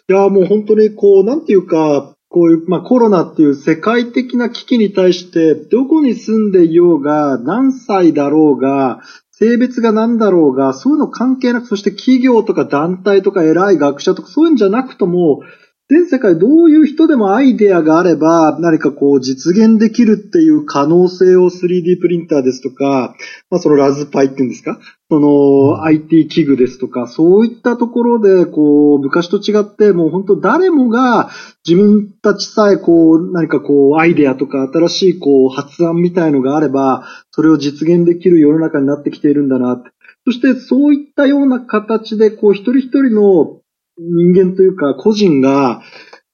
[0.09, 9.01] や、もう本当にこう、なんていうか、こういう、まあコロナっていう世界的な危機に対して、どこに住んでいようが、何歳だろうが、
[9.41, 15.43] 性別が何だろうが、そういうの関係なく、そして企業とか団体とか偉い学者とかそういうんじゃなくとも、
[15.91, 23.15] 全世界どういう人でもアイデアがあれば何かこう実現できるっていう可能性を 3D プリンターですとか、
[23.49, 24.79] まあそのラズパイっていうんですか？
[25.11, 31.31] その IT 器具ですとか、そういったところでこう昔と違ってもう本当誰もが
[31.67, 39.89] 自分たちさえこう何かこうアイデアとか新しいこう発案みたいのがあれば、それを実現できる世の中になってきているんだなって。
[40.27, 43.63] そしてそういったような形でこう一人一人の
[43.99, 45.83] 人間というか個人が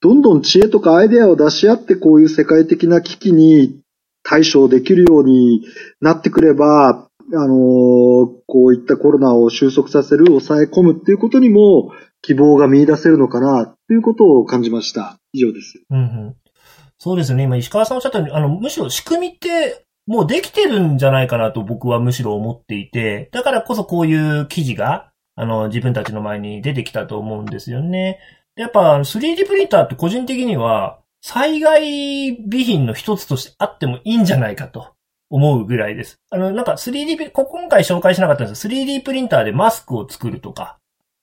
[0.00, 3.80] どんどん知恵とかアイデアを出し合ってこういう世界的な危機に
[4.22, 5.64] 対処できるように
[6.00, 15.18] なってくれば、あのこういったコロナを収束させる、抑え込むっていうことにも希望が見出せるのかなということを感じました。
[15.32, 15.82] 以上です。
[15.88, 16.36] うんうん、
[16.98, 17.44] そうですね。
[17.44, 28.20] 今、石川さんおっしゃったように、あの、むしろ仕組みってもうできてるんじゃないかなと僕はむしろ思っていて、だからこそこういう記事があの、自分たちの前に出てきたと思うんですよね。
[28.56, 34.94] やっぱ 3D プリンターって個人的には災害備品の一つとしてあってもいいんじゃないかと
[35.30, 36.20] 思うぐらいです。
[36.30, 40.78] あの、なんか 3D、今回紹介しなかったんです 3D プリンターでマスクを作るとか、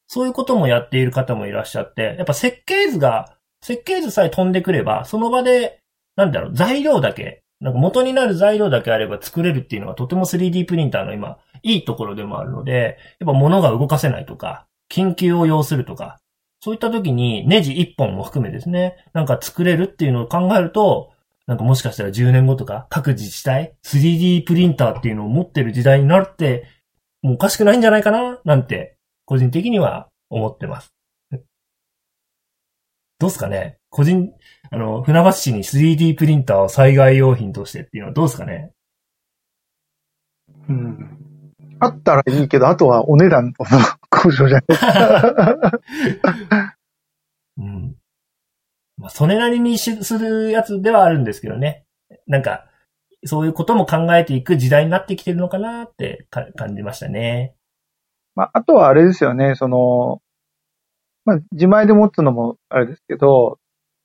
[0.08, 5.80] そういうこともやっている方もいらっしゃって、やっぱ設計図が、設計図さえ飛んでくれば、その場で、
[6.18, 16.18] なんだろう、材料だけ、なんか元になる材料だけあれば作れるっていうのはとても 3D プリンターの今、いいところでもあるので、やっぱ物が動かせないとか、緊急を要するとか、
[16.60, 21.12] そういった時にネジ一本も含めですね、なんか作れるっていうのを考えると、
[21.46, 26.66] なんかもしかしたら10年後とか各自治体 3D プリンターっていうのを持ってる時代になるって、
[27.22, 30.94] もうおかしくないんじゃないかななんて、個人的には思ってます。
[33.20, 33.78] どうすかね？
[33.92, 34.32] 個人、
[34.72, 38.72] あの、船橋市に 3D プリンターを災害用品としてっていうのはどうすかね？
[40.70, 41.20] うん。
[41.80, 43.54] あったらいいけど、あとはお値段の
[44.12, 45.82] 交渉じゃない。
[47.58, 47.96] うん。
[48.98, 51.86] まあ、それなりにするやつではあるんですけどね。
[52.28, 52.66] なんか、
[53.26, 57.56] そういうことも考えていく時代になってきてるのかなって感じましたね。
[58.36, 60.22] まあ、あとはあれですよね、その、
[61.26, 63.60] まあ、自前で持つのもあれですけど、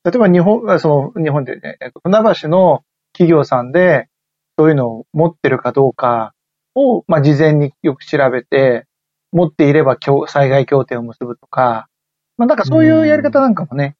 [0.07, 4.09] 例えば日本、その、日本でね、船橋の企業さんで、
[4.57, 6.33] そういうのを持ってるかどうか、
[6.77, 8.87] を、まあ、事前によく調べて、
[9.33, 9.97] 持っていれば
[10.29, 11.89] 災害協定を結ぶとか、
[12.37, 13.97] まあ、なんかそういうやり方なんかもね、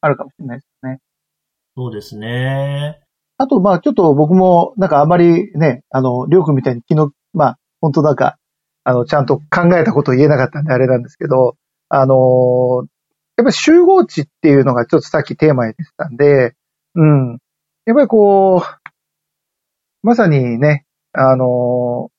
[0.00, 1.00] あるかもしれないですね。
[1.76, 3.00] そうですね。
[3.36, 8.38] あと、まあ、ちょっと僕も、なんかあまりね、あの、りょうくんみたいに昨日、まあ、本当なんか、
[8.84, 11.56] あの、ちゃんと考えたことを言えなかったんであれなんですけど、
[11.88, 12.86] あの
[13.38, 16.54] やっぱり集合値っていうのがちょっとさっきテーマに出てたんで、
[16.94, 17.38] うん。
[17.86, 22.10] やっぱりこう、まさにね、あの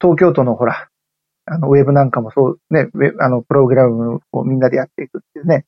[0.00, 0.88] 東京都のほら、
[1.46, 5.66] あの、ウェブなんかもそう、ね、ウェブあの、プログラムをみんなでやっていくっていうね、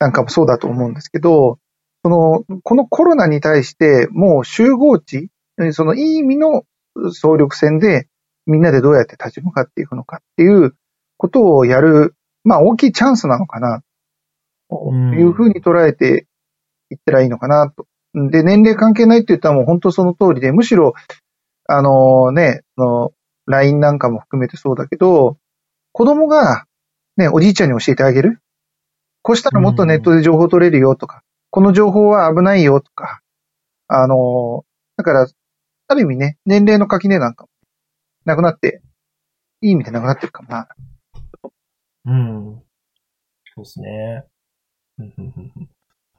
[0.00, 1.58] なんかもそうだと思うんですけど、
[2.04, 5.28] その、このコロナに対して、もう集合値、
[5.72, 6.64] そのいい意味の
[7.12, 8.08] 総力戦で、
[8.46, 10.74] みんなでどうやって立ち向かっていくのかっていう
[11.16, 13.82] ことをやる、まあ大きいチャンスなのかな、
[14.68, 16.26] というふうに捉えて
[16.90, 20.92] いったらいいのかなとで、年齢関係ないって言ったらもう本当その通りで、むしろ、
[21.66, 23.12] あのね、その、
[23.46, 25.38] LINE なんかも含めてそうだけど、
[25.92, 26.66] 子供が、
[27.16, 28.40] ね、おじいちゃんに教えてあげる。
[29.22, 33.20] こうしたらもっとネットで情報取れるよとか、この情報は危ないよとか、
[33.88, 34.64] あの
[34.96, 35.26] だから、
[35.88, 37.50] ある意味ね、年齢の垣根なんかも
[38.24, 38.82] なくなって、
[39.60, 40.68] いい意味でなくなってるかもな。
[42.04, 42.62] うん。
[43.54, 44.24] そうですね。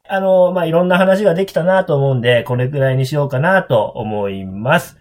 [0.07, 4.97] あの、まあ、いろんな話ができたなと思うんで、これくらいにしようかなと思います。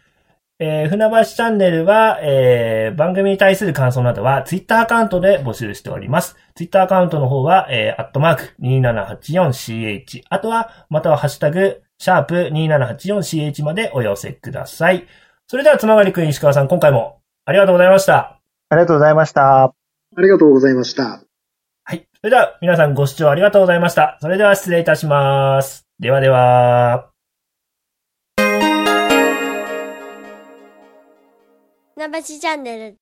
[0.59, 6.37] えー、船橋チャンネルは、えー、番組に対する感想などは、ツイッターアカウントで募集しております。
[6.55, 15.09] ツイッターアカウントの方は、えー、アットマーク 2784CH、あとは、またはハッシュタグ、シャープ 2784CH までお寄せください。
[15.49, 18.39] それでは、つまがりくん石川さん、今回もありがとうございました。
[18.68, 19.82] ありがとうございました。
[20.15, 21.23] ありがとうございました。
[21.85, 22.07] はい。
[22.15, 24.19] それでは、皆さんご視聴ありがとうございました。
[24.21, 25.87] それでは失礼いたします。
[25.99, 27.11] ではでは。
[31.95, 33.02] 船橋チャンネル